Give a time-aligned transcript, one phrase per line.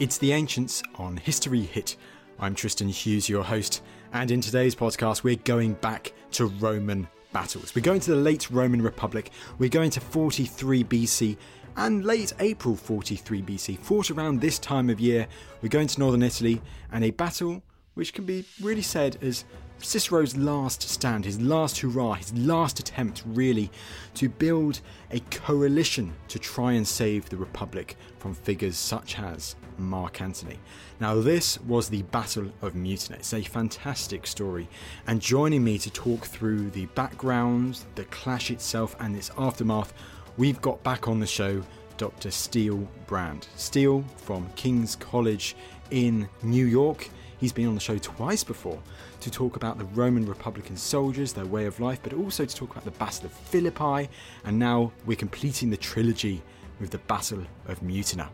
[0.00, 1.98] It's The Ancients on History Hit.
[2.38, 3.82] I'm Tristan Hughes, your host,
[4.14, 7.74] and in today's podcast, we're going back to Roman battles.
[7.74, 11.36] We're going to the late Roman Republic, we're going to 43 BC
[11.76, 15.28] and late April 43 BC, fought around this time of year.
[15.60, 17.62] We're going to northern Italy, and a battle
[17.92, 19.44] which can be really said as
[19.80, 23.70] Cicero's last stand, his last hurrah, his last attempt really
[24.14, 30.20] to build a coalition to try and save the Republic from figures such as Mark
[30.20, 30.58] Antony.
[31.00, 33.16] Now, this was the Battle of Mutina.
[33.16, 34.68] It's a fantastic story,
[35.06, 39.92] and joining me to talk through the background, the clash itself, and its aftermath,
[40.36, 41.62] we've got back on the show
[41.96, 42.30] Dr.
[42.30, 43.46] Steele Brand.
[43.56, 45.54] Steele from King's College
[45.90, 47.10] in New York.
[47.38, 48.78] He's been on the show twice before
[49.20, 52.70] to talk about the Roman Republican soldiers, their way of life, but also to talk
[52.70, 54.08] about the Battle of Philippi,
[54.44, 56.42] and now we're completing the trilogy
[56.80, 58.28] with the Battle of Mutina.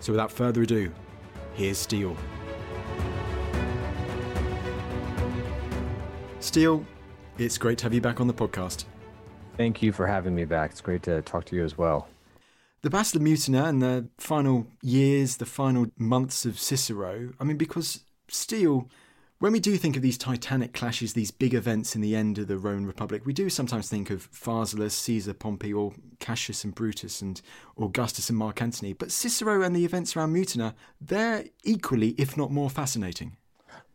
[0.00, 0.92] So without further ado,
[1.54, 2.16] here's Steele.
[6.40, 6.84] Steele,
[7.36, 8.84] it's great to have you back on the podcast.
[9.56, 10.70] Thank you for having me back.
[10.70, 12.08] It's great to talk to you as well.
[12.82, 17.56] The Battle of Mutina and the final years, the final months of Cicero, I mean,
[17.56, 18.88] because Steele
[19.40, 22.48] when we do think of these titanic clashes, these big events in the end of
[22.48, 27.22] the Roman Republic, we do sometimes think of Pharsalus, Caesar, Pompey, or Cassius and Brutus,
[27.22, 27.40] and
[27.76, 28.92] Augustus and Mark Antony.
[28.92, 33.36] But Cicero and the events around Mutina, they're equally, if not more, fascinating.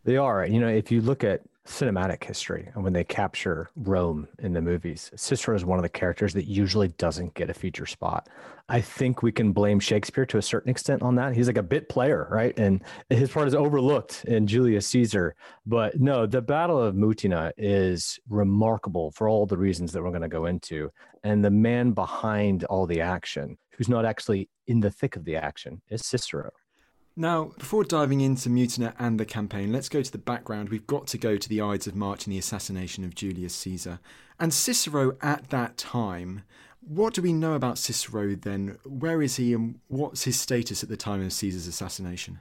[0.03, 0.45] They are.
[0.45, 4.61] You know, if you look at cinematic history and when they capture Rome in the
[4.61, 5.11] movies.
[5.15, 8.27] Cicero is one of the characters that usually doesn't get a feature spot.
[8.67, 11.33] I think we can blame Shakespeare to a certain extent on that.
[11.33, 12.57] He's like a bit player, right?
[12.57, 15.35] And his part is overlooked in Julius Caesar.
[15.65, 20.21] But no, the Battle of Mutina is remarkable for all the reasons that we're going
[20.21, 20.91] to go into.
[21.23, 25.37] And the man behind all the action, who's not actually in the thick of the
[25.37, 26.51] action, is Cicero.
[27.15, 30.69] Now, before diving into Mutina and the campaign, let's go to the background.
[30.69, 33.99] We've got to go to the Ides of March and the assassination of Julius Caesar.
[34.39, 36.41] And Cicero at that time,
[36.81, 38.79] what do we know about Cicero then?
[38.83, 42.39] Where is he and what's his status at the time of Caesar's assassination?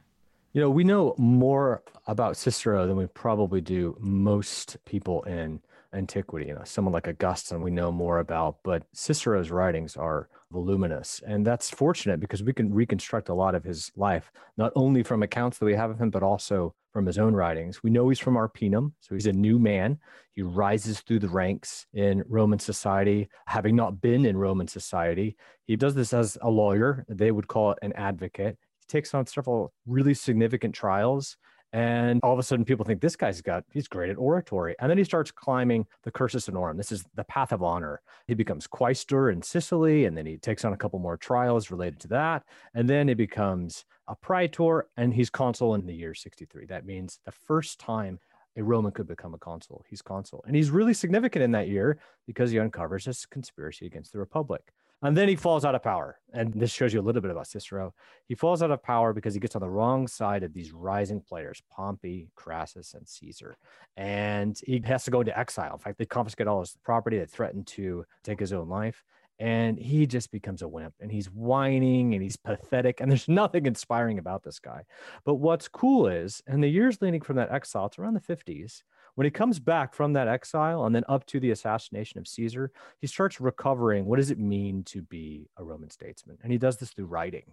[0.54, 5.60] You know, we know more about Cicero than we probably do most people in
[5.94, 6.46] antiquity.
[6.46, 11.20] You know, someone like Augustine we know more about, but Cicero's writings are voluminous.
[11.26, 15.22] And that's fortunate because we can reconstruct a lot of his life, not only from
[15.22, 17.82] accounts that we have of him, but also from his own writings.
[17.82, 19.98] We know he's from Arpinum, so he's a new man.
[20.32, 25.36] He rises through the ranks in Roman society, having not been in Roman society.
[25.66, 27.04] He does this as a lawyer.
[27.08, 28.58] They would call it an advocate.
[28.80, 31.36] He takes on several really significant trials
[31.72, 34.74] and all of a sudden, people think this guy's got, he's great at oratory.
[34.78, 36.76] And then he starts climbing the cursus honorum.
[36.76, 38.02] This is the path of honor.
[38.26, 41.98] He becomes quaestor in Sicily, and then he takes on a couple more trials related
[42.00, 42.44] to that.
[42.74, 46.66] And then he becomes a praetor, and he's consul in the year 63.
[46.66, 48.18] That means the first time
[48.56, 49.82] a Roman could become a consul.
[49.88, 50.44] He's consul.
[50.46, 54.72] And he's really significant in that year because he uncovers this conspiracy against the Republic.
[55.02, 56.20] And then he falls out of power.
[56.32, 57.92] And this shows you a little bit about Cicero.
[58.28, 61.20] He falls out of power because he gets on the wrong side of these rising
[61.20, 63.56] players, Pompey, Crassus, and Caesar.
[63.96, 65.72] And he has to go into exile.
[65.72, 69.02] In fact, they confiscate all his property, they threaten to take his own life.
[69.38, 73.00] And he just becomes a wimp and he's whining and he's pathetic.
[73.00, 74.84] And there's nothing inspiring about this guy.
[75.24, 78.82] But what's cool is, in the years leading from that exile, it's around the 50s,
[79.14, 82.70] when he comes back from that exile and then up to the assassination of Caesar,
[82.98, 86.38] he starts recovering what does it mean to be a Roman statesman?
[86.42, 87.44] And he does this through writing.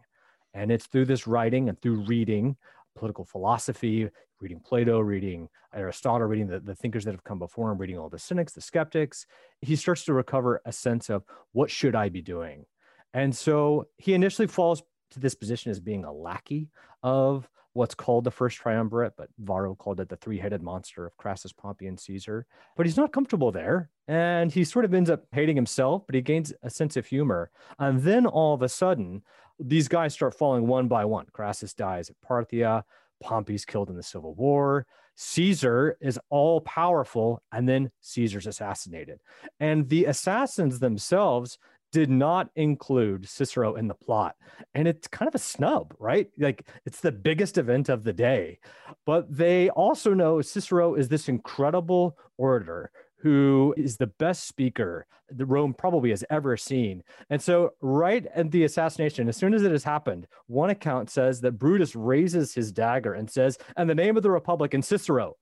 [0.53, 2.55] And it's through this writing and through reading
[2.95, 4.09] political philosophy,
[4.41, 8.09] reading Plato, reading Aristotle, reading the, the thinkers that have come before him, reading all
[8.09, 9.25] the cynics, the skeptics.
[9.61, 12.65] He starts to recover a sense of what should I be doing?
[13.13, 16.69] And so he initially falls to this position as being a lackey
[17.03, 21.15] of what's called the first triumvirate, but Varro called it the three headed monster of
[21.15, 22.45] Crassus, Pompey, and Caesar.
[22.75, 23.89] But he's not comfortable there.
[24.09, 27.51] And he sort of ends up hating himself, but he gains a sense of humor.
[27.79, 29.23] And then all of a sudden,
[29.61, 31.27] these guys start falling one by one.
[31.31, 32.83] Crassus dies at Parthia.
[33.23, 34.85] Pompey's killed in the Civil War.
[35.15, 39.19] Caesar is all powerful, and then Caesar's assassinated.
[39.61, 41.57] And the assassins themselves
[41.91, 44.35] did not include Cicero in the plot.
[44.73, 46.29] And it's kind of a snub, right?
[46.37, 48.59] Like it's the biggest event of the day.
[49.05, 52.91] But they also know Cicero is this incredible orator
[53.21, 57.03] who is the best speaker the Rome probably has ever seen.
[57.29, 61.41] And so, right at the assassination, as soon as it has happened, one account says
[61.41, 65.37] that Brutus raises his dagger and says, "And the name of the Republic and Cicero."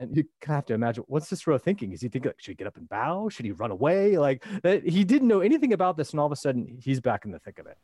[0.00, 1.92] And you kind of have to imagine what's Cicero thinking?
[1.92, 3.28] Is he thinking like, should he get up and bow?
[3.28, 4.18] Should he run away?
[4.18, 7.24] Like that he didn't know anything about this, and all of a sudden he's back
[7.24, 7.78] in the thick of it.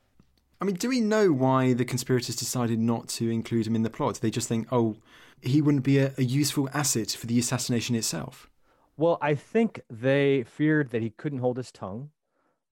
[0.60, 3.90] I mean, do we know why the conspirators decided not to include him in the
[3.90, 4.16] plot?
[4.16, 4.96] They just think, oh,
[5.40, 8.50] he wouldn't be a, a useful asset for the assassination itself.
[8.96, 12.10] Well, I think they feared that he couldn't hold his tongue.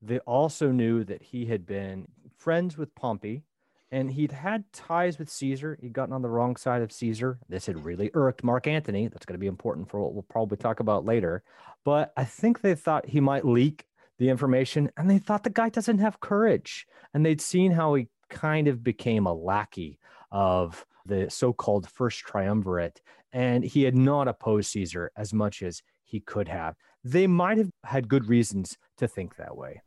[0.02, 3.44] They also knew that he had been friends with Pompey
[3.90, 5.78] and he'd had ties with Caesar.
[5.80, 7.38] He'd gotten on the wrong side of Caesar.
[7.48, 9.08] This had really irked Mark Antony.
[9.08, 11.42] That's going to be important for what we'll probably talk about later.
[11.84, 13.86] But I think they thought he might leak
[14.18, 16.86] the information and they thought the guy doesn't have courage.
[17.14, 19.98] And they'd seen how he kind of became a lackey
[20.30, 23.00] of the so called first triumvirate.
[23.32, 26.76] And he had not opposed Caesar as much as he could have.
[27.04, 29.82] They might have had good reasons to think that way.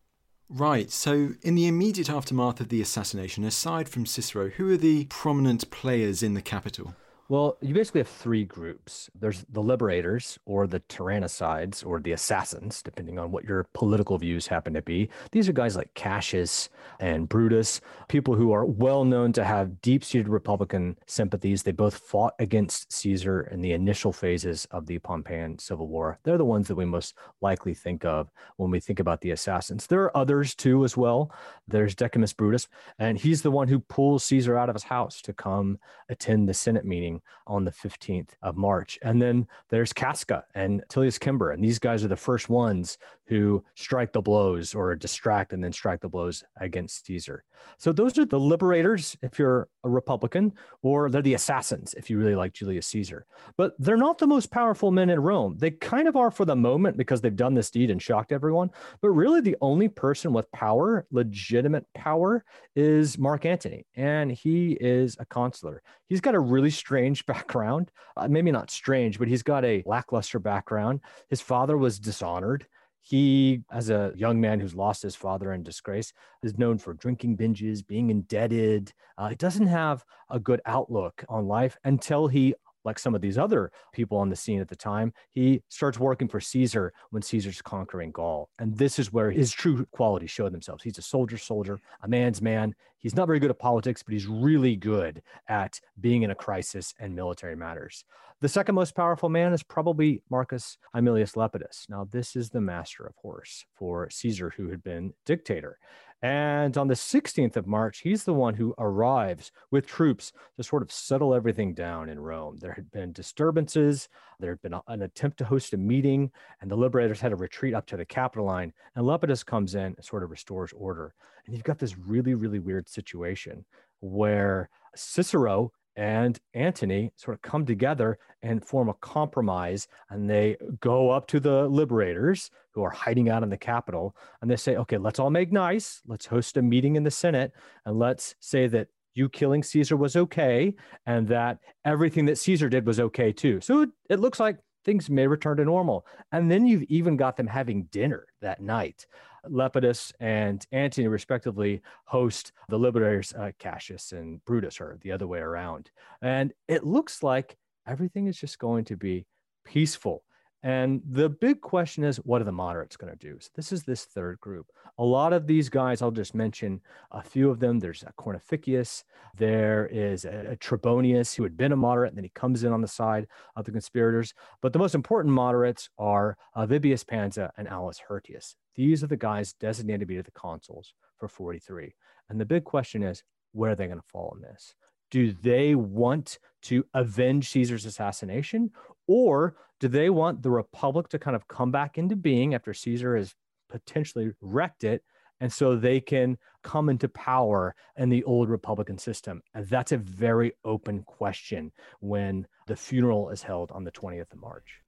[0.54, 5.06] Right, so in the immediate aftermath of the assassination, aside from Cicero, who are the
[5.06, 6.94] prominent players in the capital?
[7.32, 9.10] Well, you basically have three groups.
[9.18, 14.48] There's the liberators or the tyrannicides or the assassins, depending on what your political views
[14.48, 15.10] happen to be.
[15.32, 16.68] These are guys like Cassius
[17.00, 17.80] and Brutus,
[18.10, 21.64] people who are well known to have deep seated Republican sympathies.
[21.64, 26.20] They both fought against Caesar in the initial phases of the Pompeian Civil War.
[26.24, 29.88] They're the ones that we most likely think of when we think about the assassins.
[29.88, 31.32] There are others too, as well.
[31.66, 32.68] There's Decimus Brutus,
[33.00, 35.80] and he's the one who pulls Caesar out of his house to come
[36.10, 38.98] attend the Senate meeting on the 15th of March.
[39.02, 41.54] And then there's Casca and Tillius Cimber.
[41.54, 42.98] And these guys are the first ones
[43.32, 47.46] who strike the blows or distract and then strike the blows against Caesar.
[47.78, 50.52] So those are the liberators if you're a Republican,
[50.84, 53.26] or they're the assassins if you really like Julius Caesar.
[53.56, 55.56] But they're not the most powerful men in Rome.
[55.58, 58.70] They kind of are for the moment because they've done this deed and shocked everyone.
[59.02, 62.44] But really, the only person with power, legitimate power,
[62.76, 63.86] is Mark Antony.
[63.96, 65.82] And he is a consular.
[66.10, 67.92] He's got a really strange background.
[68.18, 71.00] Uh, maybe not strange, but he's got a lackluster background.
[71.30, 72.68] His father was dishonored.
[73.02, 76.14] He, as a young man who's lost his father in disgrace,
[76.44, 78.94] is known for drinking binges, being indebted.
[79.18, 82.54] Uh, he doesn't have a good outlook on life until he
[82.84, 86.28] like some of these other people on the scene at the time, he starts working
[86.28, 88.50] for Caesar when Caesar's conquering Gaul.
[88.60, 90.84] And this is where his true qualities show themselves.
[90.84, 92.76] He's a soldier, soldier, a man's man.
[92.98, 96.94] He's not very good at politics, but he's really good at being in a crisis
[97.00, 98.04] and military matters.
[98.42, 101.88] The second most powerful man is probably Marcus Aemilius Lepidus.
[101.90, 105.78] Now, this is the master of horse for Caesar, who had been dictator.
[106.22, 110.84] And on the 16th of March, he's the one who arrives with troops to sort
[110.84, 112.58] of settle everything down in Rome.
[112.58, 114.08] There had been disturbances,
[114.40, 117.36] there had been a, an attempt to host a meeting, and the liberators had to
[117.36, 118.72] retreat up to the Capitoline.
[118.96, 121.16] And Lepidus comes in and sort of restores order.
[121.46, 123.66] And you've got this really, really weird situation
[124.00, 129.88] where Cicero and Antony sort of come together and form a compromise.
[130.10, 134.50] And they go up to the liberators who are hiding out in the Capitol and
[134.50, 136.02] they say, okay, let's all make nice.
[136.08, 137.52] Let's host a meeting in the Senate
[137.86, 140.74] and let's say that you killing Caesar was okay
[141.06, 143.60] and that everything that Caesar did was okay too.
[143.60, 146.06] So it, it looks like things may return to normal.
[146.32, 149.06] And then you've even got them having dinner that night.
[149.50, 155.40] Lepidus and Antony, respectively, host the liberators, uh, Cassius and Brutus, or the other way
[155.40, 155.92] around.
[156.22, 157.58] And it looks like
[157.88, 159.26] everything is just going to be
[159.66, 160.24] peaceful.
[160.64, 163.38] And the big question is, what are the moderates going to do?
[163.40, 164.68] So this is this third group.
[165.00, 167.80] A lot of these guys, I'll just mention a few of them.
[167.80, 169.04] There's a Cornificius.
[169.38, 172.72] There is a, a Trebonius who had been a moderate, and then he comes in
[172.72, 174.36] on the side of the conspirators.
[174.62, 178.56] But the most important moderates are uh, Vibius Pansa and Aulus Hirtius.
[178.76, 181.96] These are the guys designated to be the consuls for 43.
[182.30, 184.76] And the big question is, where are they going to fall in this?
[185.10, 188.72] Do they want to avenge Caesar's assassination?
[189.14, 193.18] Or do they want the Republic to kind of come back into being after Caesar
[193.18, 193.36] has
[193.68, 195.04] potentially wrecked it?
[195.42, 199.42] And so they can come into power in the old Republican system.
[199.54, 204.40] And that's a very open question when the funeral is held on the 20th of
[204.40, 204.80] March.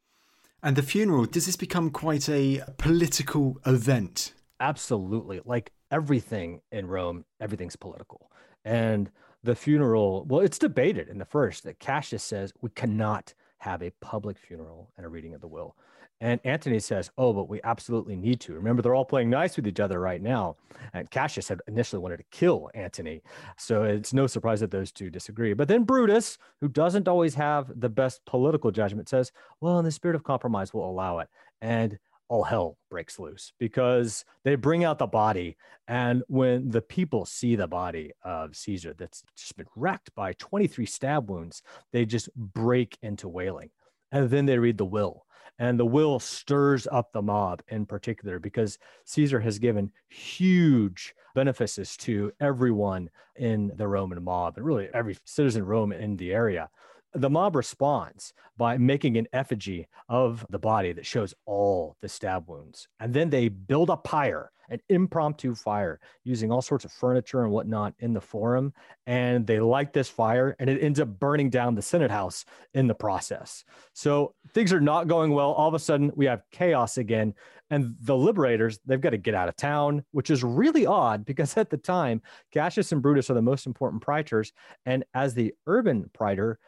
[0.62, 4.34] And the funeral, does this become quite a political event?
[4.62, 5.42] Absolutely.
[5.44, 8.32] Like everything in Rome, everything's political.
[8.64, 9.12] And
[9.44, 13.92] the funeral, well, it's debated in the first that Cassius says we cannot have a
[14.02, 15.76] public funeral and a reading of the will.
[16.20, 18.54] And Antony says, Oh, but we absolutely need to.
[18.54, 20.58] Remember, they're all playing nice with each other right now.
[20.94, 23.22] And Cassius had initially wanted to kill Antony.
[23.58, 25.54] So it's no surprise that those two disagree.
[25.54, 29.92] But then Brutus, who doesn't always have the best political judgment, says, Well, in the
[29.92, 31.30] spirit of compromise, we'll allow it.
[31.62, 31.98] And
[32.34, 35.56] all hell breaks loose because they bring out the body.
[35.88, 40.88] And when the people see the body of Caesar that's just been wrecked by 23
[40.88, 41.62] stab wounds,
[41.92, 43.70] they just break into wailing.
[44.12, 45.28] And then they read the will.
[45.60, 51.96] And the will stirs up the mob in particular because Caesar has given huge benefices
[51.98, 56.72] to everyone in the Roman mob and really every citizen Rome in the area
[57.14, 62.50] the mob responds by making an effigy of the body that shows all the stab
[62.50, 62.88] wounds.
[63.00, 67.52] And then they build a pyre, an impromptu fire, using all sorts of furniture and
[67.52, 68.74] whatnot in the forum.
[69.06, 72.88] And they light this fire, and it ends up burning down the Senate House in
[72.88, 73.64] the process.
[73.94, 75.52] So things are not going well.
[75.52, 77.34] All of a sudden, we have chaos again.
[77.70, 81.58] And the liberators, they've got to get out of town, which is really odd because
[81.58, 84.54] at the time, Cassius and Brutus are the most important praetors.
[84.86, 86.60] And as the urban praetor,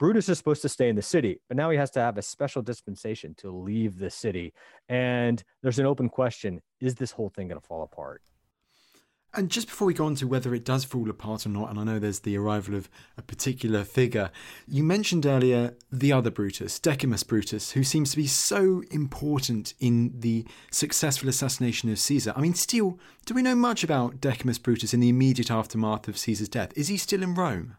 [0.00, 2.22] Brutus is supposed to stay in the city, but now he has to have a
[2.22, 4.54] special dispensation to leave the city.
[4.88, 8.22] And there's an open question is this whole thing going to fall apart?
[9.34, 11.78] And just before we go on to whether it does fall apart or not, and
[11.78, 12.88] I know there's the arrival of
[13.18, 14.30] a particular figure,
[14.66, 20.18] you mentioned earlier the other Brutus, Decimus Brutus, who seems to be so important in
[20.18, 22.32] the successful assassination of Caesar.
[22.34, 26.16] I mean, still, do we know much about Decimus Brutus in the immediate aftermath of
[26.16, 26.72] Caesar's death?
[26.74, 27.76] Is he still in Rome?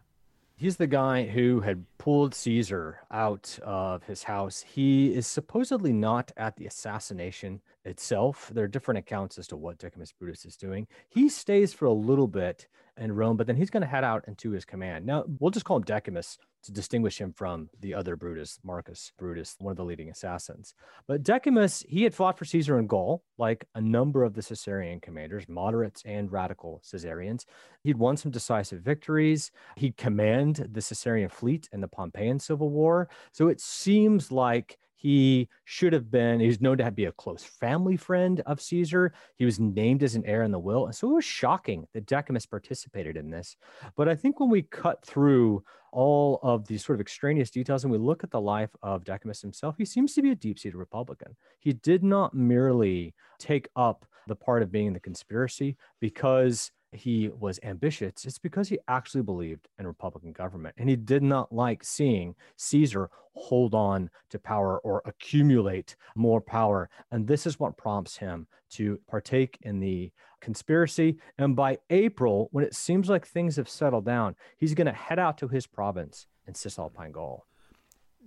[0.62, 4.60] He's the guy who had pulled Caesar out of his house.
[4.60, 8.50] He is supposedly not at the assassination itself.
[8.54, 10.86] There are different accounts as to what Decimus Brutus is doing.
[11.08, 14.24] He stays for a little bit in Rome, but then he's going to head out
[14.28, 15.06] into his command.
[15.06, 19.56] Now, we'll just call him Decimus to distinguish him from the other Brutus, Marcus Brutus,
[19.58, 20.74] one of the leading assassins.
[21.08, 25.00] But Decimus, he had fought for Caesar in Gaul, like a number of the Caesarian
[25.00, 27.46] commanders, moderates and radical Caesarians.
[27.82, 29.50] He'd won some decisive victories.
[29.76, 33.08] He'd command the Caesarian fleet in the Pompeian Civil War.
[33.32, 37.42] So it seems like he should have been, he was known to be a close
[37.42, 39.12] family friend of Caesar.
[39.34, 40.86] He was named as an heir in the will.
[40.86, 43.56] And so it was shocking that Decimus participated in this.
[43.96, 47.90] But I think when we cut through all of these sort of extraneous details and
[47.90, 50.76] we look at the life of Decimus himself, he seems to be a deep seated
[50.76, 51.36] Republican.
[51.58, 57.28] He did not merely take up the part of being in the conspiracy because he
[57.28, 60.74] was ambitious, it's because he actually believed in Republican government.
[60.78, 66.90] And he did not like seeing Caesar hold on to power or accumulate more power.
[67.10, 71.18] And this is what prompts him to partake in the conspiracy.
[71.38, 75.18] And by April, when it seems like things have settled down, he's going to head
[75.18, 77.46] out to his province in Cisalpine Gaul.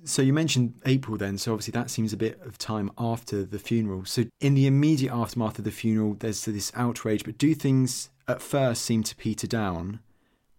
[0.03, 3.59] So you mentioned April then, so obviously that seems a bit of time after the
[3.59, 4.05] funeral.
[4.05, 8.41] So in the immediate aftermath of the funeral, there's this outrage, but do things at
[8.41, 9.99] first seem to peter down,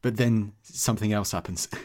[0.02, 1.68] but then something else happens.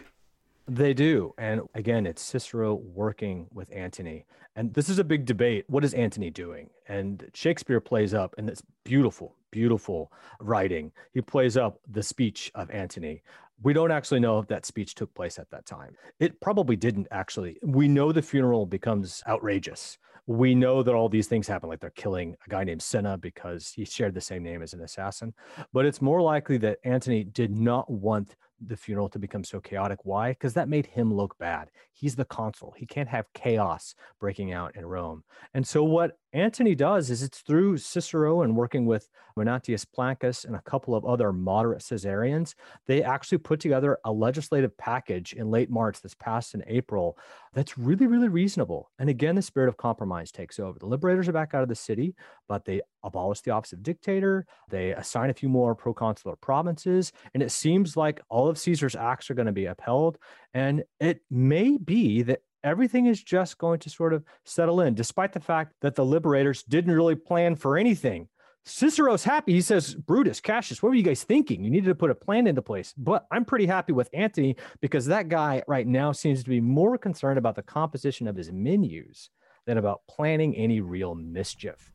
[0.68, 1.34] They do.
[1.38, 4.26] And again, it's Cicero working with Antony.
[4.56, 5.66] And this is a big debate.
[5.68, 6.70] What is Antony doing?
[6.88, 10.94] And Shakespeare plays up, and it's beautiful, beautiful writing.
[11.14, 13.22] He plays up the speech of Antony.
[13.62, 15.96] We don't actually know if that speech took place at that time.
[16.20, 17.58] It probably didn't actually.
[17.62, 19.98] We know the funeral becomes outrageous
[20.32, 23.72] we know that all these things happen, like they're killing a guy named Cinna because
[23.76, 25.34] he shared the same name as an assassin.
[25.74, 28.36] But it's more likely that Antony did not want
[28.66, 30.00] the funeral to become so chaotic.
[30.04, 30.30] Why?
[30.30, 31.70] Because that made him look bad.
[31.94, 32.74] He's the consul.
[32.78, 35.24] He can't have chaos breaking out in Rome.
[35.54, 40.56] And so what Antony does is it's through Cicero and working with Munatius Plancus and
[40.56, 42.56] a couple of other moderate Caesarians,
[42.88, 47.18] they actually put together a legislative package in late March that's passed in April
[47.54, 48.92] that's really, really reasonable.
[48.98, 50.80] And again, the spirit of compromise takes over.
[50.80, 52.16] The liberators are back out of the city,
[52.48, 54.46] but they abolish the office of dictator.
[54.70, 57.12] They assign a few more proconsular provinces.
[57.34, 60.18] And it seems like all of Caesar's acts are going to be upheld.
[60.54, 65.34] And it may be that everything is just going to sort of settle in, despite
[65.34, 68.30] the fact that the liberators didn't really plan for anything
[68.64, 69.54] Cicero's happy.
[69.54, 71.64] He says, Brutus, Cassius, what were you guys thinking?
[71.64, 72.94] You needed to put a plan into place.
[72.96, 76.98] But I'm pretty happy with Antony because that guy right now seems to be more
[76.98, 79.30] concerned about the composition of his menus
[79.66, 81.92] than about planning any real mischief.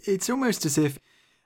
[0.00, 0.98] It's almost as if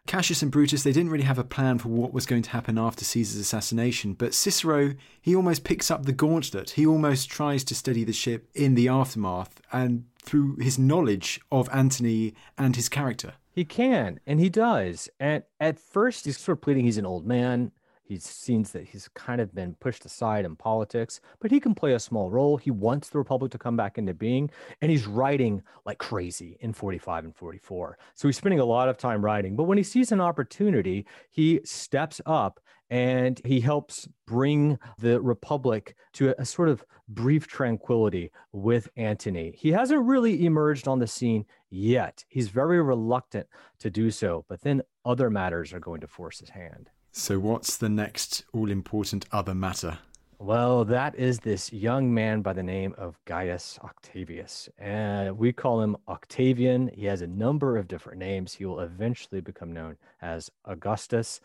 [0.06, 2.76] Cassius and Brutus, they didn't really have a plan for what was going to happen
[2.76, 6.70] after Caesar's assassination, but Cicero, he almost picks up the gauntlet.
[6.70, 11.68] He almost tries to steady the ship in the aftermath and through his knowledge of
[11.72, 13.34] Antony and his character.
[13.52, 15.08] He can, and he does.
[15.20, 17.72] And at first, he's sort of pleading he's an old man.
[18.02, 21.94] He seems that he's kind of been pushed aside in politics, but he can play
[21.94, 22.56] a small role.
[22.56, 26.72] He wants the Republic to come back into being, and he's writing like crazy in
[26.72, 27.96] 45 and 44.
[28.14, 29.54] So he's spending a lot of time writing.
[29.56, 32.60] But when he sees an opportunity, he steps up
[32.92, 39.54] and he helps bring the Republic to a, sort of brief tranquility with Antony.
[39.56, 42.22] He hasn't really emerged on the scene yet.
[42.28, 43.46] He's very reluctant
[43.78, 46.90] to do so, but then other matters are going to force his hand.
[47.12, 49.96] So, what's the next all important other matter?
[50.38, 54.68] Well, that is this young man by the name of Gaius Octavius.
[54.76, 56.90] And we call him Octavian.
[56.92, 58.52] He has a number of different names.
[58.52, 61.40] He will eventually become known as Augustus.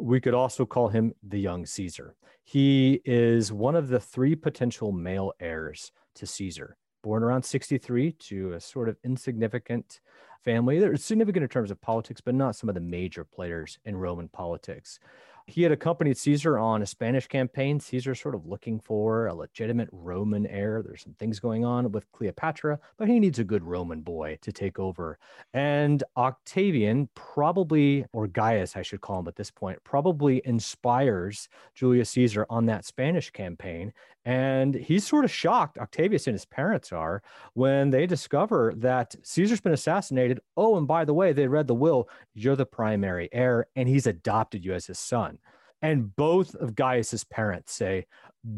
[0.00, 2.14] We could also call him the young Caesar.
[2.42, 8.52] He is one of the three potential male heirs to Caesar, born around 63 to
[8.54, 10.00] a sort of insignificant
[10.42, 10.78] family.
[10.78, 14.28] They're significant in terms of politics, but not some of the major players in Roman
[14.28, 14.98] politics.
[15.46, 17.80] He had accompanied Caesar on a Spanish campaign.
[17.80, 20.82] Caesar sort of looking for a legitimate Roman heir.
[20.82, 24.52] There's some things going on with Cleopatra, but he needs a good Roman boy to
[24.52, 25.18] take over.
[25.52, 32.10] And Octavian probably, or Gaius, I should call him at this point, probably inspires Julius
[32.10, 33.92] Caesar on that Spanish campaign.
[34.24, 37.22] And he's sort of shocked, Octavius and his parents are,
[37.54, 40.40] when they discover that Caesar's been assassinated.
[40.56, 42.08] Oh, and by the way, they read the will.
[42.34, 45.38] You're the primary heir, and he's adopted you as his son.
[45.82, 48.06] And both of Gaius's parents say,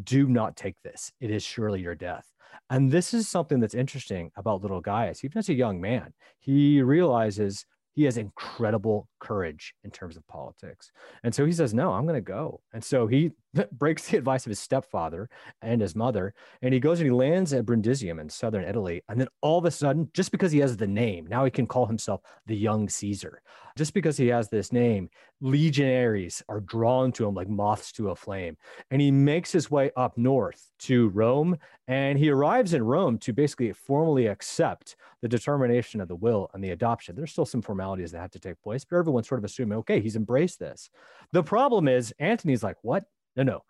[0.03, 1.13] Do not take this.
[1.21, 2.27] It is surely your death.
[2.69, 5.25] And this is something that's interesting about little Gaius.
[5.25, 10.91] Even as a young man, he realizes he has incredible courage in terms of politics.
[11.23, 12.61] And so he says, No, I'm going to go.
[12.73, 13.33] And so he
[13.73, 15.29] breaks the advice of his stepfather
[15.61, 19.03] and his mother, and he goes and he lands at Brundisium in southern Italy.
[19.09, 21.67] And then all of a sudden, just because he has the name, now he can
[21.67, 23.43] call himself the young Caesar.
[23.77, 25.09] Just because he has this name,
[25.41, 28.57] legionaries are drawn to him like moths to a flame.
[28.91, 33.33] And he makes his way up north to Rome, and he arrives in Rome to
[33.33, 37.17] basically formally accept the determination of the will and the adoption.
[37.17, 40.01] There's still some formalities that have to take place, but everyone's sort of assuming, okay,
[40.01, 40.91] he's embraced this.
[41.33, 43.05] The problem is, Antony's like, what?
[43.37, 43.65] No, no.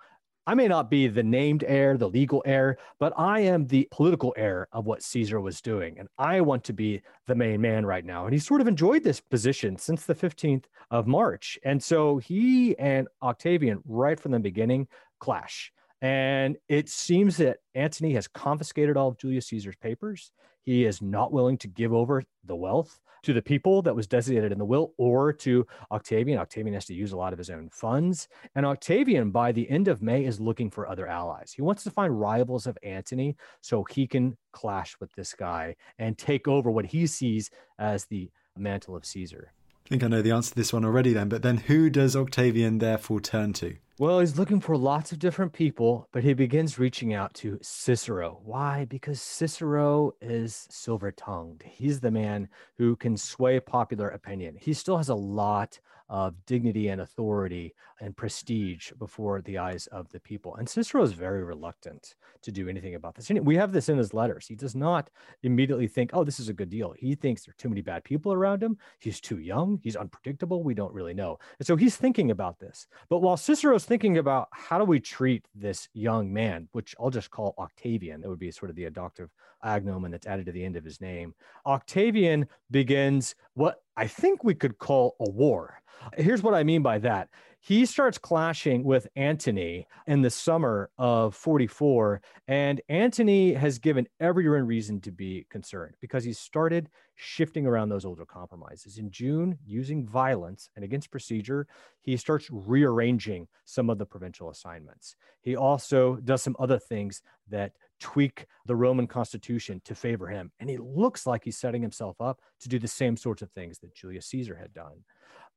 [0.44, 4.34] I may not be the named heir, the legal heir, but I am the political
[4.36, 6.00] heir of what Caesar was doing.
[6.00, 8.24] And I want to be the main man right now.
[8.24, 11.60] And he sort of enjoyed this position since the 15th of March.
[11.64, 14.88] And so he and Octavian, right from the beginning,
[15.20, 15.72] clash.
[16.00, 20.32] And it seems that Antony has confiscated all of Julius Caesar's papers.
[20.64, 24.52] He is not willing to give over the wealth to the people that was designated
[24.52, 26.38] in the will or to Octavian.
[26.38, 28.28] Octavian has to use a lot of his own funds.
[28.54, 31.52] And Octavian, by the end of May, is looking for other allies.
[31.54, 36.18] He wants to find rivals of Antony so he can clash with this guy and
[36.18, 39.52] take over what he sees as the mantle of Caesar.
[39.86, 42.16] I think I know the answer to this one already then, but then who does
[42.16, 43.76] Octavian therefore turn to?
[43.98, 48.40] Well, he's looking for lots of different people, but he begins reaching out to Cicero.
[48.42, 48.86] Why?
[48.86, 51.62] Because Cicero is silver tongued.
[51.62, 54.56] He's the man who can sway popular opinion.
[54.58, 55.78] He still has a lot
[56.08, 60.54] of dignity and authority and prestige before the eyes of the people.
[60.56, 63.30] And Cicero is very reluctant to do anything about this.
[63.30, 64.46] We have this in his letters.
[64.46, 65.08] He does not
[65.42, 66.92] immediately think, oh, this is a good deal.
[66.98, 68.76] He thinks there are too many bad people around him.
[68.98, 69.80] He's too young.
[69.82, 70.62] He's unpredictable.
[70.62, 71.38] We don't really know.
[71.58, 72.88] And so he's thinking about this.
[73.08, 77.30] But while Cicero's thinking about how do we treat this young man, which I'll just
[77.30, 79.28] call Octavian, that would be sort of the adoptive
[79.62, 81.34] agnomen that's added to the end of his name,
[81.66, 85.82] Octavian begins what I think we could call a war.
[86.16, 87.28] Here's what I mean by that.
[87.64, 94.66] He starts clashing with Antony in the summer of 44, and Antony has given everyone
[94.66, 98.98] reason to be concerned because he started shifting around those older compromises.
[98.98, 101.68] In June, using violence and against procedure,
[102.00, 105.14] he starts rearranging some of the provincial assignments.
[105.40, 110.50] He also does some other things that tweak the Roman constitution to favor him.
[110.58, 113.78] And he looks like he's setting himself up to do the same sorts of things
[113.78, 115.04] that Julius Caesar had done.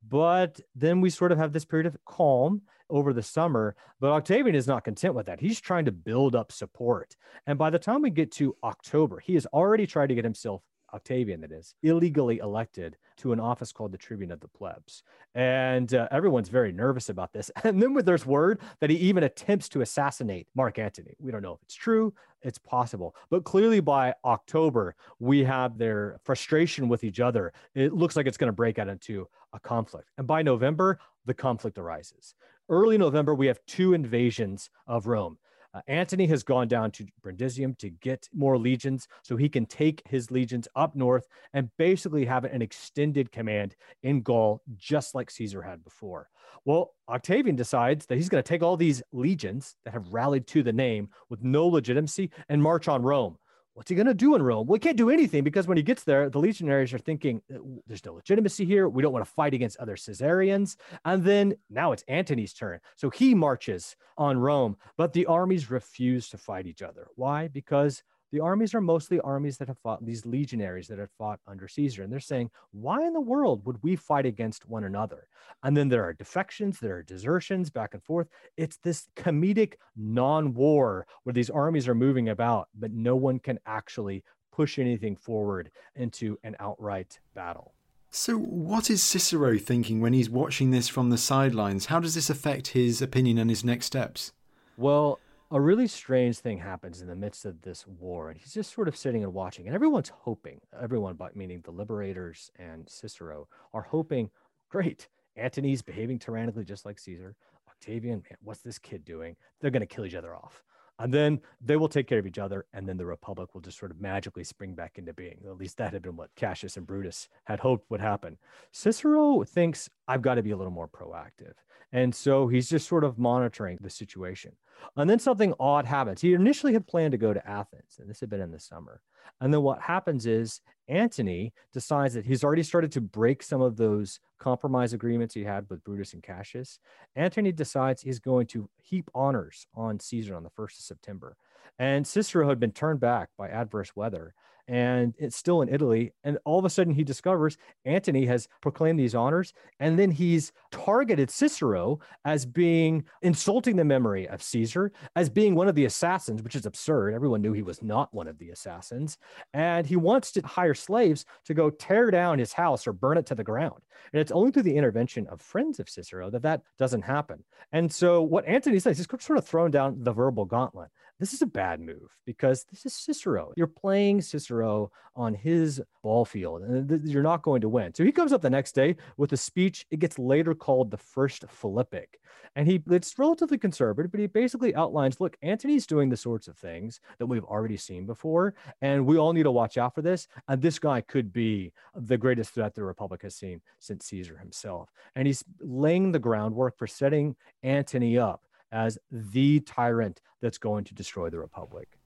[0.08, 3.76] But then we sort of have this period of calm over the summer.
[4.00, 5.40] But Octavian is not content with that.
[5.40, 7.16] He's trying to build up support.
[7.48, 10.62] And by the time we get to October, he has already tried to get himself
[10.96, 15.04] Octavian, that is, illegally elected to an office called the Tribune of the Plebs.
[15.36, 17.52] And uh, everyone's very nervous about this.
[17.64, 21.16] And then there's word that he even attempts to assassinate Mark Antony.
[21.20, 23.16] We don't know if it's true, it's possible.
[23.30, 27.54] But clearly by October, we have their frustration with each other.
[27.74, 30.10] It looks like it's going to break out into a conflict.
[30.18, 32.36] And by November, the conflict arises.
[32.70, 35.38] Early November, we have two invasions of Rome.
[35.76, 40.02] Uh, Antony has gone down to Brundisium to get more legions so he can take
[40.08, 45.62] his legions up north and basically have an extended command in Gaul, just like Caesar
[45.62, 46.30] had before.
[46.64, 50.64] Well, Octavian decides that he's going to take all these legions that have rallied to
[50.64, 53.38] the name with no legitimacy and march on Rome
[53.76, 54.66] what's he going to do in Rome?
[54.66, 57.60] Well, he can't do anything because when he gets there, the legionaries are thinking uh,
[57.86, 58.88] there's no legitimacy here.
[58.90, 60.78] We don't want to fight against other Caesarians.
[61.04, 62.80] And then now it's Antony's turn.
[62.96, 67.08] So he marches on Rome, but the armies refuse to fight each other.
[67.16, 67.50] Why?
[67.50, 68.02] Because
[68.36, 72.04] the armies are mostly armies that have fought these legionaries that have fought under Caesar.
[72.04, 75.30] And they're saying, why in the world would we fight against one another?
[75.64, 78.28] And then there are defections, there are desertions back and forth.
[78.58, 83.58] It's this comedic non war where these armies are moving about, but no one can
[83.66, 84.22] actually
[84.52, 87.74] push anything forward into an outright battle.
[88.10, 91.86] So, what is Cicero thinking when he's watching this from the sidelines?
[91.86, 94.34] How does this affect his opinion and his next steps?
[94.76, 95.20] Well,
[95.56, 98.90] a really strange thing happens in the midst of this war, and he's just sort
[98.90, 99.68] of sitting and watching.
[99.68, 104.30] And everyone's hoping, everyone, but meaning the liberators and Cicero, are hoping,
[104.68, 107.38] great, Antony's behaving tyrannically just like Caesar.
[107.70, 109.38] Octavian, man, what's this kid doing?
[109.62, 110.62] They're going to kill each other off.
[111.00, 113.80] And then they will take care of each other, and then the Republic will just
[113.80, 115.40] sort of magically spring back into being.
[115.48, 118.38] At least that had been what Cassius and Brutus had hoped would happen.
[118.74, 121.54] Cicero thinks, I've got to be a little more proactive.
[121.96, 124.52] And so he's just sort of monitoring the situation.
[124.98, 126.20] And then something odd happens.
[126.20, 129.00] He initially had planned to go to Athens, and this had been in the summer.
[129.40, 133.78] And then what happens is Antony decides that he's already started to break some of
[133.78, 136.80] those compromise agreements he had with Brutus and Cassius.
[137.16, 141.38] Antony decides he's going to heap honors on Caesar on the 1st of September.
[141.80, 144.34] And Cicero had been turned back by adverse weather
[144.68, 146.14] and it's still in Italy.
[146.24, 150.52] And all of a sudden, he discovers Antony has proclaimed these honors, and then he's
[150.72, 156.42] targeted Cicero as being insulting the memory of Caesar, as being one of the assassins,
[156.42, 157.14] which is absurd.
[157.14, 159.18] Everyone knew he was not one of the assassins.
[159.54, 163.26] And he wants to hire slaves to go tear down his house or burn it
[163.28, 163.82] to the ground.
[164.14, 167.44] And it's only through the intervention of friends of Cicero that that doesn't happen.
[167.72, 170.90] And so, what Antony says, he's sort of thrown down the verbal gauntlet.
[171.18, 173.54] This is a bad move because this is Cicero.
[173.56, 177.94] You're playing Cicero on his ball field, and you're not going to win.
[177.94, 179.86] So he comes up the next day with a speech.
[179.92, 182.20] It gets later called the First Philippic,
[182.58, 186.58] and he it's relatively conservative, but he basically outlines: look, Antony's doing the sorts of
[186.58, 190.28] things that we've already seen before, and we all need to watch out for this.
[190.50, 194.92] And this guy could be the greatest threat the Republic has seen since Caesar himself,
[195.16, 198.42] and he's laying the groundwork for setting Antony up
[198.76, 201.98] as the tyrant that's going to destroy the Republic.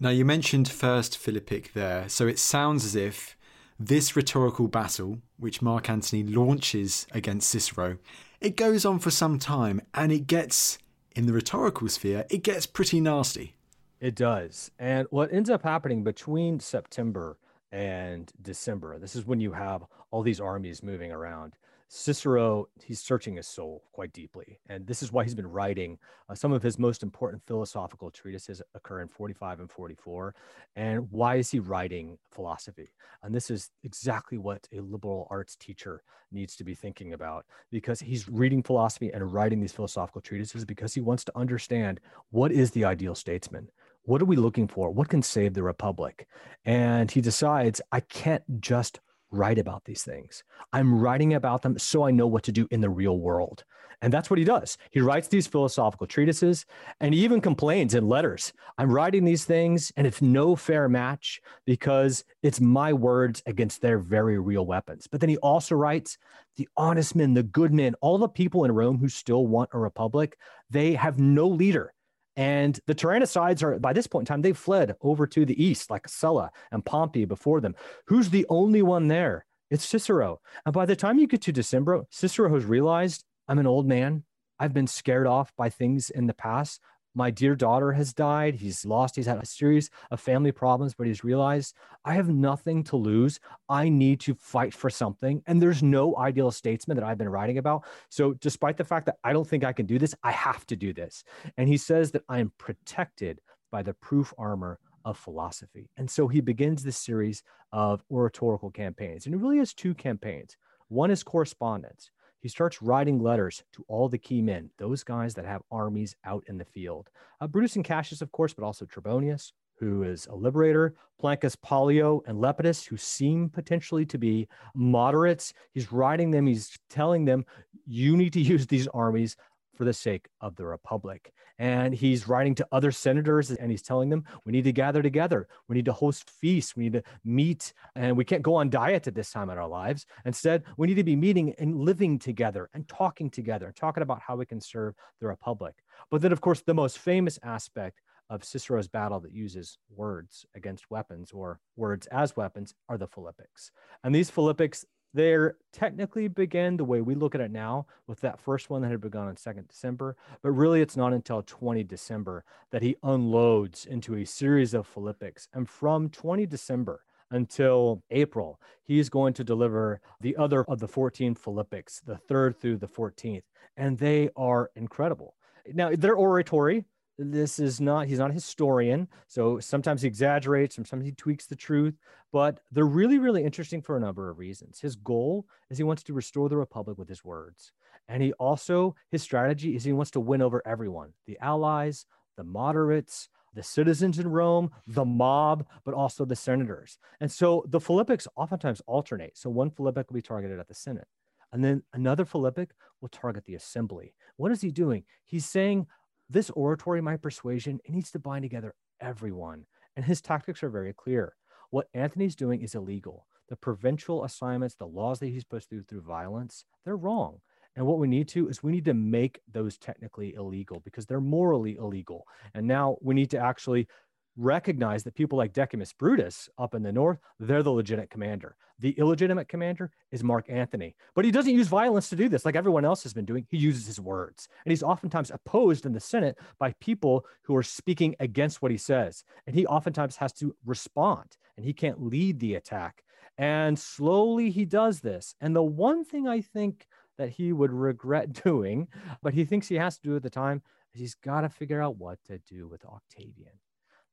[0.00, 3.36] Now, you mentioned First Philippic there, so it sounds as if
[3.78, 7.98] this rhetorical battle, which Mark Antony launches against Cicero,
[8.40, 10.78] it goes on for some time and it gets,
[11.14, 13.56] in the rhetorical sphere, it gets pretty nasty.
[14.00, 14.70] It does.
[14.78, 17.36] And what ends up happening between September
[17.70, 21.56] and December, this is when you have all these armies moving around.
[21.92, 24.60] Cicero, he's searching his soul quite deeply.
[24.68, 25.98] And this is why he's been writing
[26.28, 30.32] uh, some of his most important philosophical treatises occur in 45 and 44.
[30.76, 32.90] And why is he writing philosophy?
[33.24, 37.98] And this is exactly what a liberal arts teacher needs to be thinking about because
[37.98, 41.98] he's reading philosophy and writing these philosophical treatises because he wants to understand
[42.30, 43.68] what is the ideal statesman?
[44.04, 44.92] What are we looking for?
[44.92, 46.28] What can save the republic?
[46.64, 49.00] And he decides, I can't just
[49.30, 50.42] write about these things.
[50.72, 53.64] I'm writing about them so I know what to do in the real world.
[54.02, 54.78] And that's what he does.
[54.90, 56.64] He writes these philosophical treatises
[57.00, 61.40] and he even complains in letters I'm writing these things and it's no fair match
[61.66, 65.06] because it's my words against their very real weapons.
[65.06, 66.16] But then he also writes
[66.56, 69.78] the honest men, the good men, all the people in Rome who still want a
[69.78, 70.38] republic,
[70.70, 71.92] they have no leader.
[72.36, 75.90] And the Tyrannicides are, by this point in time, they've fled over to the east,
[75.90, 77.74] like Sulla and Pompey before them.
[78.06, 79.44] Who's the only one there?
[79.70, 80.40] It's Cicero.
[80.64, 84.24] And by the time you get to December, Cicero has realized I'm an old man.
[84.58, 86.80] I've been scared off by things in the past
[87.14, 88.54] my dear daughter has died.
[88.54, 92.84] He's lost, he's had a series of family problems, but he's realized I have nothing
[92.84, 93.40] to lose.
[93.68, 95.42] I need to fight for something.
[95.46, 97.84] And there's no ideal statesman that I've been writing about.
[98.08, 100.76] So, despite the fact that I don't think I can do this, I have to
[100.76, 101.24] do this.
[101.56, 105.90] And he says that I am protected by the proof armor of philosophy.
[105.96, 107.42] And so he begins this series
[107.72, 109.26] of oratorical campaigns.
[109.26, 110.56] And it really has two campaigns.
[110.88, 112.10] One is correspondence.
[112.40, 116.44] He starts writing letters to all the key men, those guys that have armies out
[116.46, 117.10] in the field.
[117.40, 122.20] Uh, Brutus and Cassius, of course, but also Trebonius, who is a liberator, Plancus Pollio
[122.26, 125.52] and Lepidus, who seem potentially to be moderates.
[125.72, 127.44] He's writing them, he's telling them,
[127.86, 129.36] you need to use these armies
[129.80, 131.32] for the sake of the republic.
[131.58, 135.48] And he's writing to other senators and he's telling them, we need to gather together.
[135.68, 136.76] We need to host feasts.
[136.76, 137.72] We need to meet.
[137.96, 140.04] And we can't go on diet at this time in our lives.
[140.26, 144.20] Instead, we need to be meeting and living together and talking together and talking about
[144.20, 145.76] how we can serve the republic.
[146.10, 150.90] But then, of course, the most famous aspect of Cicero's battle that uses words against
[150.90, 153.70] weapons or words as weapons are the Philippics.
[154.04, 158.40] And these Philippics, they're technically began the way we look at it now with that
[158.40, 162.44] first one that had begun on 2nd December, but really it's not until 20 December
[162.70, 165.48] that he unloads into a series of Philippics.
[165.52, 171.34] And from 20 December until April, he's going to deliver the other of the 14
[171.34, 173.42] Philippics, the third through the 14th,
[173.76, 175.34] and they are incredible.
[175.72, 176.84] Now, they're oratory,
[177.20, 181.56] this is not he's not a historian so sometimes he exaggerates sometimes he tweaks the
[181.56, 181.94] truth
[182.32, 186.02] but they're really really interesting for a number of reasons his goal is he wants
[186.02, 187.72] to restore the republic with his words
[188.08, 192.06] and he also his strategy is he wants to win over everyone the allies
[192.36, 196.98] the moderates the citizens in Rome, the mob, but also the senators.
[197.20, 199.36] And so the Philippics oftentimes alternate.
[199.36, 201.08] So one Philippic will be targeted at the Senate,
[201.52, 204.14] and then another Philippic will target the assembly.
[204.36, 205.04] What is he doing?
[205.24, 205.86] He's saying,
[206.30, 209.66] this oratory, my persuasion, it needs to bind together everyone.
[209.96, 211.34] And his tactics are very clear.
[211.70, 213.26] What Antony's doing is illegal.
[213.48, 217.40] The provincial assignments, the laws that he's pushed through through violence, they're wrong.
[217.76, 221.20] And what we need to is we need to make those technically illegal because they're
[221.20, 222.26] morally illegal.
[222.54, 223.88] And now we need to actually
[224.36, 228.56] recognize that people like Decimus Brutus up in the north, they're the legitimate commander.
[228.78, 232.56] The illegitimate commander is Mark Antony, but he doesn't use violence to do this like
[232.56, 233.46] everyone else has been doing.
[233.50, 234.48] He uses his words.
[234.64, 238.78] And he's oftentimes opposed in the Senate by people who are speaking against what he
[238.78, 239.22] says.
[239.46, 243.04] And he oftentimes has to respond and he can't lead the attack.
[243.36, 245.34] And slowly he does this.
[245.40, 246.86] And the one thing I think
[247.18, 248.88] that he would regret doing,
[249.22, 250.62] but he thinks he has to do at the time,
[250.94, 253.52] is he's got to figure out what to do with Octavian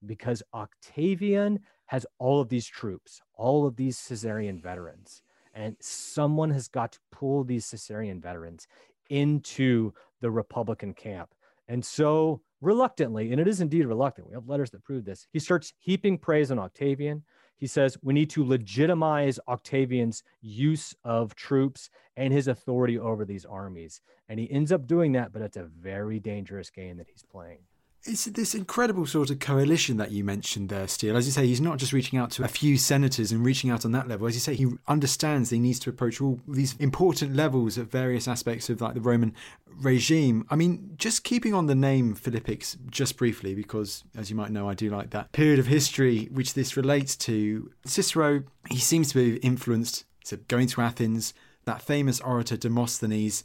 [0.06, 5.22] because Octavian has all of these troops, all of these Caesarian veterans,
[5.54, 8.68] and someone has got to pull these Caesarian veterans
[9.10, 11.34] into the Republican camp.
[11.68, 15.40] And so, reluctantly, and it is indeed reluctant, we have letters that prove this, he
[15.40, 17.24] starts heaping praise on Octavian.
[17.58, 23.46] He says we need to legitimize Octavian's use of troops and his authority over these
[23.46, 24.02] armies.
[24.30, 27.60] And he ends up doing that, but it's a very dangerous game that he's playing
[28.08, 31.18] it's this incredible sort of coalition that you mentioned there, Steele.
[31.18, 33.86] As you say, he's not just reaching out to a few senators and reaching out
[33.86, 34.28] on that level.
[34.28, 38.28] As you say, he understands he needs to approach all these important levels of various
[38.28, 39.34] aspects of like the Roman
[39.82, 40.46] regime.
[40.50, 44.70] I mean, just keeping on the name Philippics just briefly, because as you might know,
[44.70, 47.72] I do like that period of history which this relates to.
[47.86, 50.06] Cicero, he seems to be influenced.
[50.24, 51.34] So going to Athens,
[51.66, 53.44] that famous orator Demosthenes,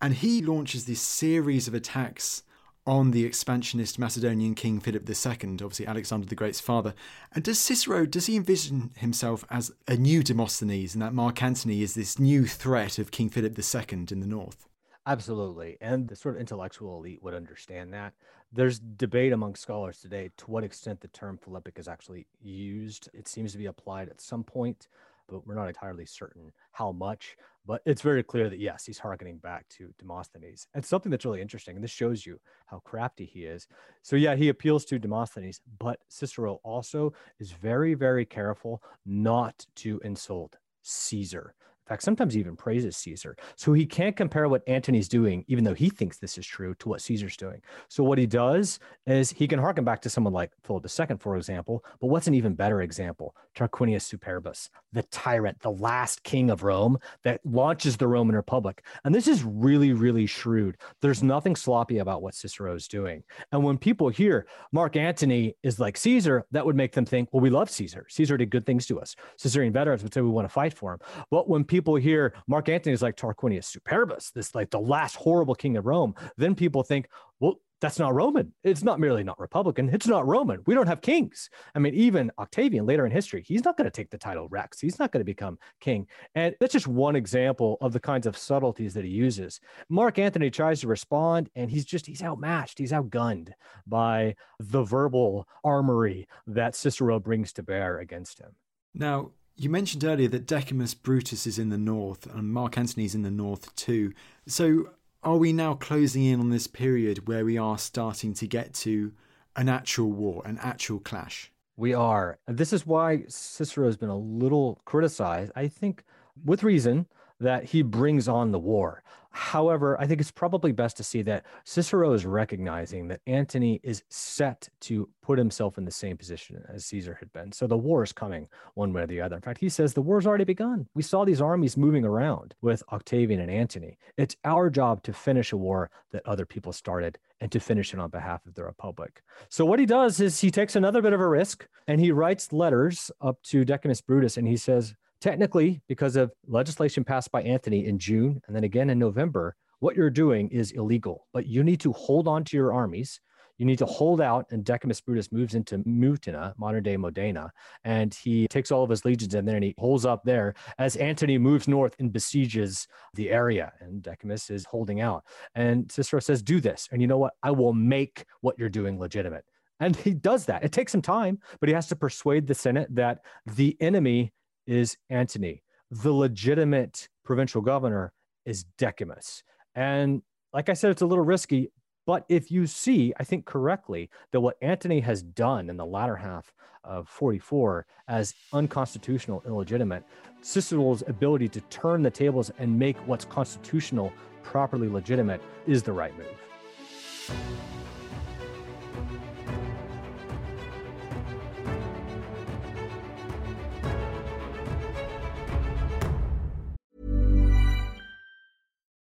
[0.00, 2.42] and he launches this series of attacks
[2.86, 6.94] on the expansionist Macedonian king Philip II, obviously Alexander the Great's father.
[7.32, 11.82] And does Cicero, does he envision himself as a new Demosthenes and that Mark Antony
[11.82, 14.68] is this new threat of King Philip II in the north?
[15.06, 15.76] Absolutely.
[15.80, 18.14] And the sort of intellectual elite would understand that.
[18.52, 23.08] There's debate among scholars today to what extent the term Philippic is actually used.
[23.12, 24.88] It seems to be applied at some point
[25.28, 27.36] but we're not entirely certain how much.
[27.66, 30.66] But it's very clear that yes, he's harkening back to Demosthenes.
[30.74, 33.66] And something that's really interesting, and this shows you how crafty he is.
[34.02, 40.00] So yeah, he appeals to Demosthenes, but Cicero also is very, very careful not to
[40.04, 41.54] insult Caesar.
[41.84, 43.36] In fact, sometimes he even praises Caesar.
[43.56, 46.88] So he can't compare what Antony's doing, even though he thinks this is true, to
[46.88, 47.60] what Caesar's doing.
[47.88, 51.36] So what he does is he can harken back to someone like Philip II, for
[51.36, 51.84] example.
[52.00, 53.36] But what's an even better example?
[53.54, 58.82] Tarquinius Superbus, the tyrant, the last king of Rome that launches the Roman Republic.
[59.04, 60.78] And this is really, really shrewd.
[61.02, 63.24] There's nothing sloppy about what Cicero is doing.
[63.52, 67.42] And when people hear Mark Antony is like Caesar, that would make them think, well,
[67.42, 68.06] we love Caesar.
[68.08, 69.14] Caesar did good things to us.
[69.36, 71.00] Caesarian veterans would say we want to fight for him.
[71.30, 75.54] But when people hear Mark Antony is like Tarquinius Superbus, this like the last horrible
[75.54, 77.08] king of Rome, then people think,
[77.40, 78.50] well, that's not Roman.
[78.62, 79.90] It's not merely not Republican.
[79.92, 80.62] It's not Roman.
[80.66, 81.50] We don't have kings.
[81.74, 84.80] I mean, even Octavian later in history, he's not going to take the title Rex.
[84.80, 86.06] He's not going to become king.
[86.34, 89.60] And that's just one example of the kinds of subtleties that he uses.
[89.90, 92.78] Mark Antony tries to respond, and he's just, he's outmatched.
[92.78, 93.50] He's outgunned
[93.86, 98.52] by the verbal armory that Cicero brings to bear against him.
[98.94, 103.22] Now, you mentioned earlier that Decimus Brutus is in the north and Mark Antony's in
[103.22, 104.12] the north too.
[104.46, 104.90] So
[105.22, 109.12] are we now closing in on this period where we are starting to get to
[109.56, 111.52] an actual war, an actual clash?
[111.76, 112.38] We are.
[112.46, 116.04] And this is why Cicero has been a little criticized, I think
[116.44, 117.06] with reason,
[117.44, 119.02] that he brings on the war.
[119.36, 124.04] However, I think it's probably best to see that Cicero is recognizing that Antony is
[124.08, 127.50] set to put himself in the same position as Caesar had been.
[127.50, 129.34] So the war is coming one way or the other.
[129.34, 130.86] In fact, he says the war's already begun.
[130.94, 133.98] We saw these armies moving around with Octavian and Antony.
[134.16, 137.98] It's our job to finish a war that other people started and to finish it
[137.98, 139.20] on behalf of the Republic.
[139.48, 142.52] So what he does is he takes another bit of a risk and he writes
[142.52, 147.86] letters up to Decimus Brutus and he says, Technically, because of legislation passed by Antony
[147.86, 151.80] in June and then again in November, what you're doing is illegal, but you need
[151.80, 153.22] to hold on to your armies.
[153.56, 157.50] You need to hold out, and Decimus Brutus moves into Mutina, modern day Modena,
[157.84, 161.38] and he takes all of his legions and then he holds up there as Antony
[161.38, 163.72] moves north and besieges the area.
[163.80, 165.24] And Decimus is holding out.
[165.54, 166.86] And Cicero says, Do this.
[166.92, 167.32] And you know what?
[167.42, 169.46] I will make what you're doing legitimate.
[169.80, 170.64] And he does that.
[170.64, 174.30] It takes some time, but he has to persuade the Senate that the enemy
[174.66, 175.62] is Antony.
[175.90, 178.12] The legitimate provincial governor
[178.44, 179.42] is Decimus.
[179.74, 180.22] And
[180.52, 181.70] like I said, it's a little risky,
[182.06, 186.16] but if you see, I think correctly, that what Antony has done in the latter
[186.16, 186.52] half
[186.84, 190.04] of 44 as unconstitutional, illegitimate,
[190.42, 196.12] Cicero's ability to turn the tables and make what's constitutional properly legitimate is the right
[196.18, 196.26] move.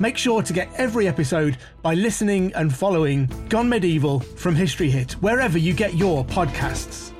[0.00, 5.12] Make sure to get every episode by listening and following Gone Medieval from History Hit,
[5.20, 7.12] wherever you get your podcasts.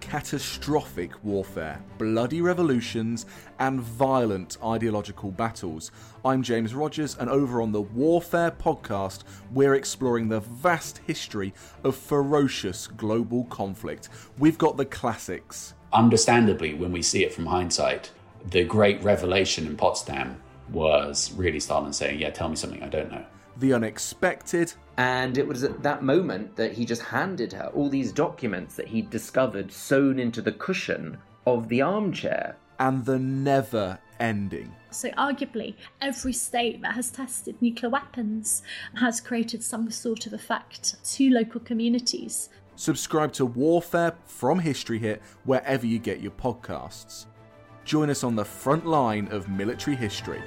[0.00, 3.26] Catastrophic warfare, bloody revolutions,
[3.58, 5.90] and violent ideological battles.
[6.24, 11.52] I'm James Rogers, and over on the Warfare podcast, we're exploring the vast history
[11.84, 14.08] of ferocious global conflict.
[14.38, 18.10] We've got the classics understandably, when we see it from hindsight,
[18.50, 23.10] the great revelation in Potsdam was really Stalin saying, Yeah, tell me something I don't
[23.10, 23.24] know.
[23.58, 24.72] The unexpected.
[24.96, 28.88] And it was at that moment that he just handed her all these documents that
[28.88, 32.56] he'd discovered sewn into the cushion of the armchair.
[32.78, 34.74] And the never ending.
[34.90, 38.62] So, arguably, every state that has tested nuclear weapons
[38.96, 42.48] has created some sort of effect to local communities.
[42.76, 47.26] Subscribe to Warfare from History Hit wherever you get your podcasts.
[47.84, 50.42] Join us on the front line of military history.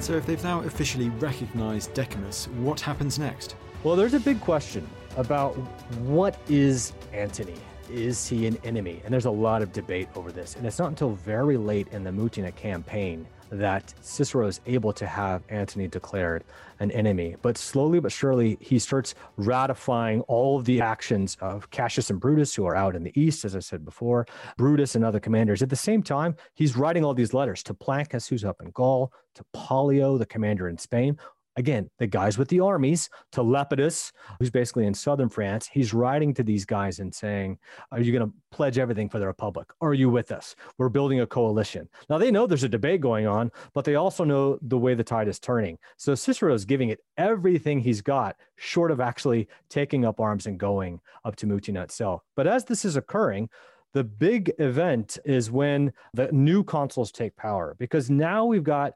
[0.00, 3.56] So, if they've now officially recognized Decimus, what happens next?
[3.82, 4.86] Well, there's a big question
[5.16, 5.52] about
[6.00, 7.56] what is Antony?
[7.90, 9.02] Is he an enemy?
[9.04, 10.56] And there's a lot of debate over this.
[10.56, 15.06] And it's not until very late in the Mutina campaign that Cicero is able to
[15.06, 16.44] have Antony declared
[16.80, 17.36] an enemy.
[17.40, 22.54] But slowly but surely, he starts ratifying all of the actions of Cassius and Brutus,
[22.54, 25.62] who are out in the east, as I said before, Brutus and other commanders.
[25.62, 29.12] At the same time, he's writing all these letters to Plancus, who's up in Gaul,
[29.34, 31.18] to Pollio, the commander in Spain,
[31.56, 35.68] again, the guys with the armies, to Lepidus, who's basically in southern France.
[35.72, 37.58] He's writing to these guys and saying,
[37.92, 39.68] Are you going to pledge everything for the Republic?
[39.80, 40.54] Are you with us?
[40.78, 41.88] We're building a coalition.
[42.08, 45.04] Now, they know there's a debate going on, but they also know the way the
[45.04, 45.78] tide is turning.
[45.96, 50.58] So Cicero is giving it everything he's got, short of actually taking up arms and
[50.58, 52.22] going up to Mutina itself.
[52.36, 53.48] But as this is occurring,
[53.92, 58.94] the big event is when the new consuls take power, because now we've got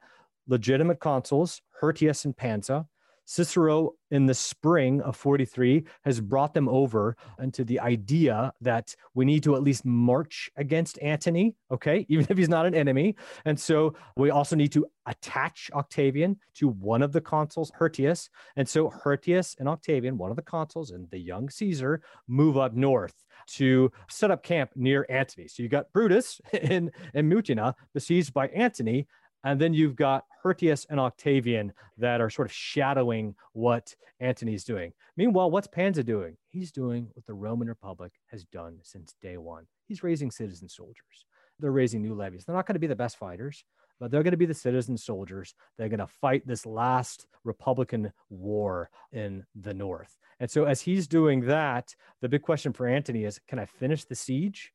[0.49, 2.87] legitimate consuls, Hirtius and Pansa.
[3.31, 9.27] Cicero, in the spring of 43, has brought them over into the idea that we
[9.27, 13.15] need to at least march against Antony, okay, even if he's not an enemy.
[13.45, 18.31] And so we also need to attach Octavian to one of the consuls, Hirtius.
[18.57, 22.73] And so Hirtius and Octavian, one of the consuls, and the young Caesar move up
[22.73, 25.49] north to set up camp near Antony.
[25.49, 29.07] So you got Brutus in, in Mutina besieged by Antony.
[29.49, 34.93] And then you've got Hirtius and Octavian that are sort of shadowing what Antony's doing.
[35.17, 36.37] Meanwhile, what's Pansa doing?
[36.49, 39.67] He's doing what the Roman Republic has done since day one.
[39.87, 41.25] He's raising citizen soldiers.
[41.59, 42.45] They're raising new levies.
[42.45, 43.65] They're not going to be the best fighters,
[43.99, 45.55] but they're going to be the citizen soldiers.
[45.79, 50.19] They're going to fight this last Republican war in the North.
[50.41, 54.05] And so, as he's doing that, the big question for Antony is can I finish
[54.05, 54.75] the siege?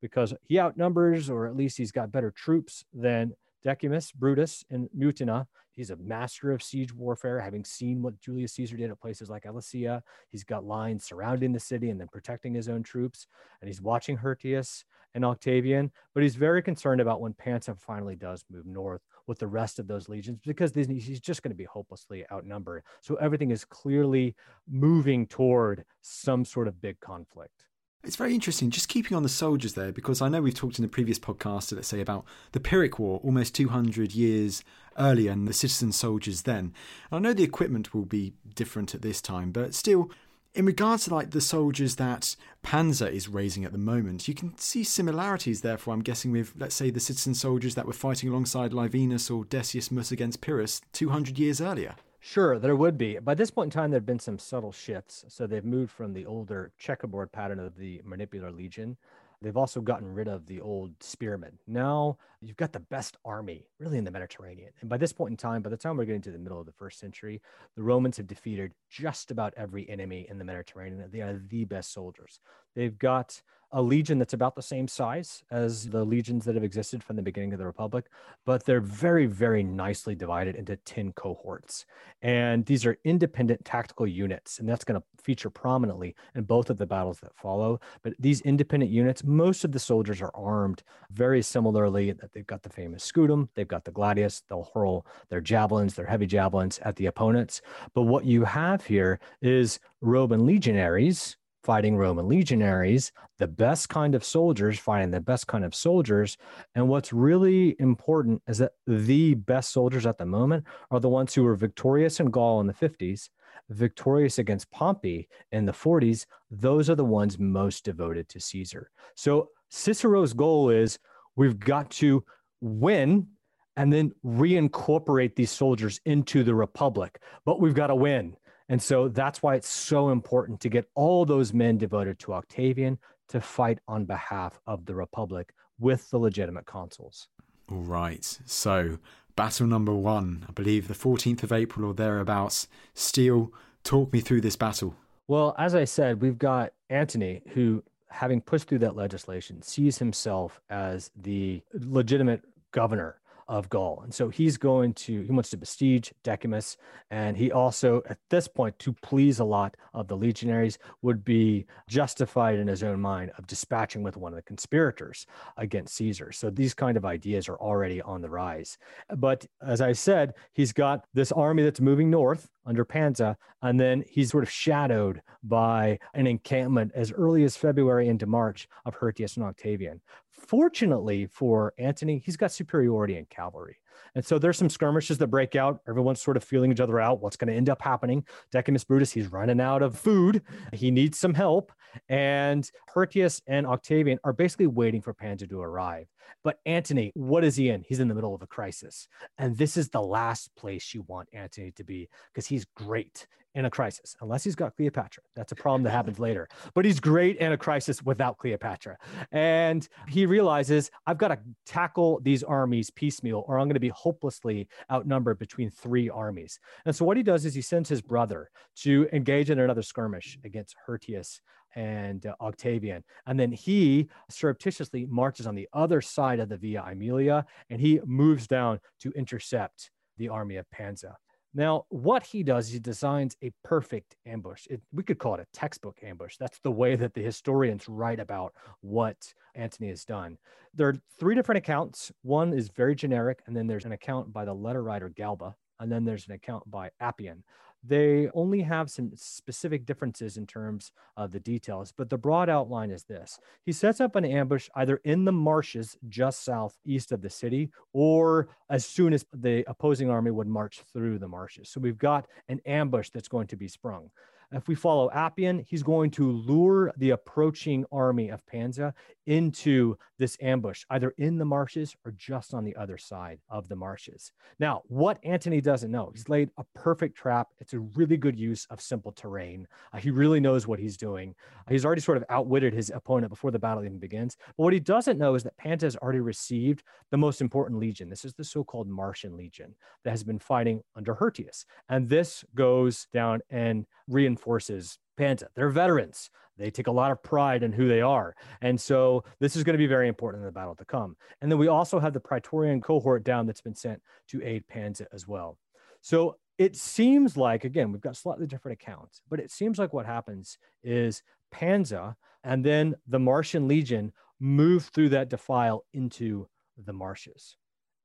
[0.00, 5.46] Because he outnumbers, or at least he's got better troops than Decimus Brutus and Mutina.
[5.72, 9.44] He's a master of siege warfare, having seen what Julius Caesar did at places like
[9.44, 10.02] Alesia.
[10.28, 13.26] He's got lines surrounding the city and then protecting his own troops.
[13.60, 14.84] And he's watching Hirtius
[15.14, 19.46] and Octavian, but he's very concerned about when Pansa finally does move north with the
[19.46, 22.82] rest of those legions because he's just going to be hopelessly outnumbered.
[23.00, 24.34] So everything is clearly
[24.68, 27.64] moving toward some sort of big conflict.
[28.04, 30.82] It's very interesting, just keeping on the soldiers there, because I know we've talked in
[30.82, 34.64] the previous podcast, let's say, about the Pyrrhic War almost 200 years
[34.98, 36.74] earlier and the citizen soldiers then.
[37.10, 40.10] And I know the equipment will be different at this time, but still,
[40.52, 42.34] in regards to like the soldiers that
[42.64, 46.74] Pansa is raising at the moment, you can see similarities therefore, I'm guessing, with, let's
[46.74, 51.38] say, the citizen soldiers that were fighting alongside Laevinus or Decius Mus against Pyrrhus 200
[51.38, 51.94] years earlier.
[52.24, 53.18] Sure, there would be.
[53.18, 55.24] By this point in time, there have been some subtle shifts.
[55.26, 58.96] So they've moved from the older checkerboard pattern of the Manipular Legion.
[59.40, 61.58] They've also gotten rid of the old spearmen.
[61.66, 64.70] Now you've got the best army really in the Mediterranean.
[64.80, 66.66] And by this point in time, by the time we're getting to the middle of
[66.66, 67.42] the first century,
[67.74, 71.04] the Romans have defeated just about every enemy in the Mediterranean.
[71.10, 72.38] They are the best soldiers.
[72.74, 73.42] They've got
[73.72, 77.22] a legion that's about the same size as the legions that have existed from the
[77.22, 78.06] beginning of the Republic,
[78.44, 81.86] but they're very, very nicely divided into 10 cohorts.
[82.20, 86.76] And these are independent tactical units, and that's going to feature prominently in both of
[86.76, 87.80] the battles that follow.
[88.02, 92.12] But these independent units, most of the soldiers are armed very similarly.
[92.12, 96.06] That they've got the famous scutum, they've got the gladius, they'll hurl their javelins, their
[96.06, 97.62] heavy javelins at the opponents.
[97.94, 104.24] But what you have here is Roman legionaries fighting Roman legionaries, the best kind of
[104.24, 106.36] soldiers fighting the best kind of soldiers.
[106.74, 111.34] And what's really important is that the best soldiers at the moment are the ones
[111.34, 113.28] who were victorious in Gaul in the 50s,
[113.70, 116.26] victorious against Pompey in the 40s.
[116.50, 118.90] Those are the ones most devoted to Caesar.
[119.14, 120.98] So Cicero's goal is
[121.36, 122.24] we've got to
[122.60, 123.28] win
[123.76, 128.36] and then reincorporate these soldiers into the republic, but we've got to win.
[128.72, 132.98] And so that's why it's so important to get all those men devoted to Octavian
[133.28, 137.28] to fight on behalf of the Republic with the legitimate consuls.
[137.70, 138.24] All right.
[138.46, 138.96] So,
[139.36, 142.66] battle number one, I believe the 14th of April or thereabouts.
[142.94, 143.52] Steele,
[143.84, 144.96] talk me through this battle.
[145.28, 150.62] Well, as I said, we've got Antony, who, having pushed through that legislation, sees himself
[150.70, 154.00] as the legitimate governor of Gaul.
[154.04, 156.76] And so he's going to, he wants to besiege Decimus.
[157.10, 161.66] And he also, at this point, to please a lot of the legionaries, would be
[161.88, 165.26] justified in his own mind of dispatching with one of the conspirators
[165.56, 166.32] against Caesar.
[166.32, 168.78] So these kind of ideas are already on the rise.
[169.16, 174.04] But as I said, he's got this army that's moving north under Pansa, and then
[174.08, 179.36] he's sort of shadowed by an encampment as early as February into March of Hirtius
[179.36, 180.00] and Octavian.
[180.46, 183.78] Fortunately for Antony, he's got superiority in cavalry.
[184.14, 185.80] And so there's some skirmishes that break out.
[185.88, 187.20] Everyone's sort of feeling each other out.
[187.20, 188.24] What's going to end up happening?
[188.50, 190.42] Decimus Brutus, he's running out of food.
[190.72, 191.72] He needs some help.
[192.08, 196.06] And Hirtius and Octavian are basically waiting for Pansa to arrive.
[196.42, 197.84] But Antony, what is he in?
[197.86, 199.08] He's in the middle of a crisis.
[199.38, 203.66] And this is the last place you want Antony to be because he's great in
[203.66, 205.22] a crisis, unless he's got Cleopatra.
[205.36, 206.48] That's a problem that happens later.
[206.74, 208.96] But he's great in a crisis without Cleopatra.
[209.30, 213.90] And he realizes, I've got to tackle these armies piecemeal, or I'm going to be
[213.90, 216.58] hopelessly outnumbered between three armies.
[216.86, 220.38] And so what he does is he sends his brother to engage in another skirmish
[220.44, 221.40] against Hirtius
[221.74, 223.04] and uh, Octavian.
[223.26, 228.00] And then he surreptitiously marches on the other side of the Via Aemilia and he
[228.04, 231.14] moves down to intercept the army of Pansa.
[231.54, 234.66] Now, what he does, he designs a perfect ambush.
[234.70, 236.36] It, we could call it a textbook ambush.
[236.38, 240.38] That's the way that the historians write about what Antony has done.
[240.74, 242.10] There are three different accounts.
[242.22, 245.92] One is very generic, and then there's an account by the letter writer Galba, and
[245.92, 247.44] then there's an account by Appian
[247.84, 252.90] they only have some specific differences in terms of the details, but the broad outline
[252.90, 253.40] is this.
[253.64, 258.48] He sets up an ambush either in the marshes just southeast of the city or
[258.70, 261.68] as soon as the opposing army would march through the marshes.
[261.68, 264.10] So we've got an ambush that's going to be sprung.
[264.52, 268.92] If we follow Appian, he's going to lure the approaching army of Pansa
[269.26, 273.76] into this ambush, either in the marshes or just on the other side of the
[273.76, 274.32] marshes.
[274.58, 277.48] Now, what Antony doesn't know, he's laid a perfect trap.
[277.60, 279.66] It's a really good use of simple terrain.
[279.92, 281.34] Uh, he really knows what he's doing.
[281.68, 284.36] He's already sort of outwitted his opponent before the battle even begins.
[284.56, 288.10] But what he doesn't know is that Pansa has already received the most important legion.
[288.10, 289.74] This is the so called Martian Legion
[290.04, 291.64] that has been fighting under Hirtius.
[291.88, 295.46] And this goes down and reinforces Pansa.
[295.54, 296.30] They're veterans.
[296.58, 298.34] They take a lot of pride in who they are.
[298.60, 301.16] And so this is going to be very important in the battle to come.
[301.40, 305.06] And then we also have the Praetorian cohort down that's been sent to aid Pansa
[305.12, 305.58] as well.
[306.00, 310.06] So it seems like, again, we've got slightly different accounts, but it seems like what
[310.06, 317.56] happens is Pansa and then the Martian Legion move through that defile into the marshes.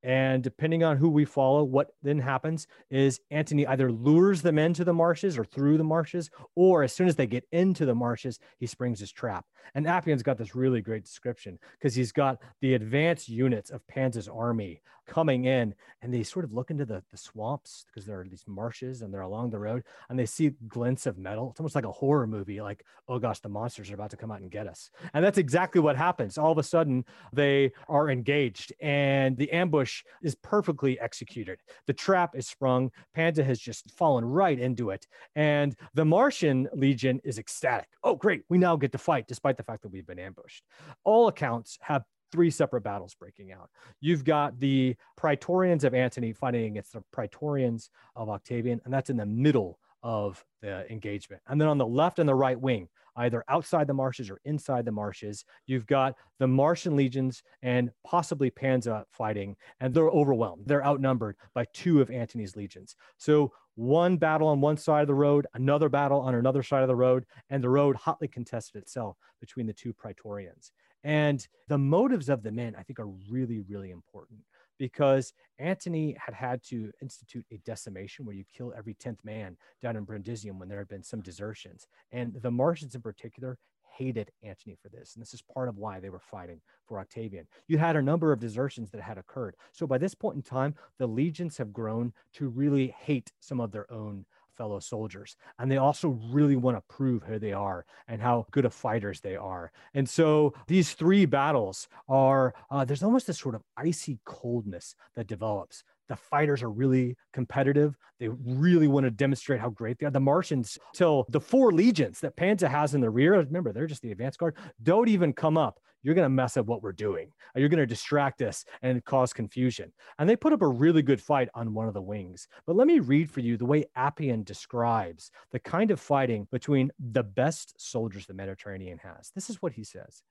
[0.07, 4.73] And depending on who we follow, what then happens is Antony either lures the men
[4.75, 7.93] to the marshes or through the marshes, or as soon as they get into the
[7.93, 9.45] marshes, he springs his trap.
[9.75, 14.27] And Appian's got this really great description because he's got the advanced units of Pansa's
[14.27, 18.27] army coming in and they sort of look into the, the swamps because there are
[18.27, 21.49] these marshes and they're along the road and they see glints of metal.
[21.49, 24.31] It's almost like a horror movie, like, oh gosh, the monsters are about to come
[24.31, 24.91] out and get us.
[25.13, 26.37] And that's exactly what happens.
[26.37, 31.59] All of a sudden, they are engaged and the ambush is perfectly executed.
[31.87, 32.91] The trap is sprung.
[33.15, 35.07] Pansa has just fallen right into it.
[35.35, 37.87] And the Martian Legion is ecstatic.
[38.03, 38.43] Oh, great.
[38.49, 40.63] We now get to fight despite the fact that we've been ambushed.
[41.03, 43.69] All accounts have three separate battles breaking out.
[44.01, 49.17] You've got the Praetorians of Antony fighting against the Praetorians of Octavian, and that's in
[49.17, 51.41] the middle of the engagement.
[51.47, 52.87] And then on the left and the right wing,
[53.17, 58.49] either outside the marshes or inside the marshes, you've got the Martian legions and possibly
[58.49, 60.63] Pansa fighting, and they're overwhelmed.
[60.65, 62.95] They're outnumbered by two of Antony's legions.
[63.17, 66.87] So one battle on one side of the road, another battle on another side of
[66.87, 70.71] the road, and the road hotly contested itself between the two Praetorians.
[71.03, 74.39] And the motives of the men, I think, are really, really important
[74.77, 79.95] because Antony had had to institute a decimation where you kill every 10th man down
[79.95, 81.87] in Brundisium when there had been some desertions.
[82.11, 83.57] And the Martians in particular
[83.97, 85.15] hated Antony for this.
[85.15, 87.47] And this is part of why they were fighting for Octavian.
[87.67, 89.55] You had a number of desertions that had occurred.
[89.71, 93.71] So by this point in time, the legions have grown to really hate some of
[93.71, 94.25] their own
[94.57, 95.37] fellow soldiers.
[95.59, 99.21] And they also really want to prove who they are and how good of fighters
[99.21, 99.71] they are.
[99.93, 105.27] And so these three battles are, uh, there's almost this sort of icy coldness that
[105.27, 107.97] develops the fighters are really competitive.
[108.19, 110.11] They really want to demonstrate how great they are.
[110.11, 114.01] The Martians, till the four legions that Pansa has in the rear, remember, they're just
[114.01, 117.33] the advance guard, don't even come up you're going to mess up what we're doing.
[117.53, 119.91] Uh, you're going to distract us and cause confusion.
[120.17, 122.47] And they put up a really good fight on one of the wings.
[122.65, 126.93] But let me read for you the way Appian describes the kind of fighting between
[127.11, 129.31] the best soldiers the Mediterranean has.
[129.35, 130.23] This is what he says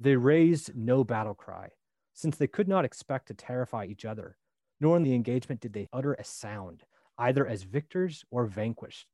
[0.00, 1.68] They raised no battle cry,
[2.14, 4.36] since they could not expect to terrify each other,
[4.80, 6.82] nor in the engagement did they utter a sound,
[7.16, 9.06] either as victors or vanquished.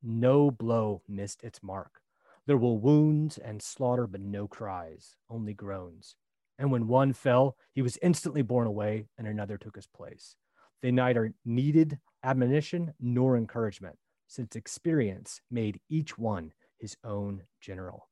[0.00, 2.02] No blow missed its mark.
[2.46, 6.16] There were wounds and slaughter, but no cries, only groans.
[6.58, 10.36] And when one fell, he was instantly borne away, and another took his place.
[10.80, 18.08] They neither needed admonition nor encouragement, since experience made each one his own general.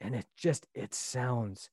[0.00, 1.70] And it just, it sounds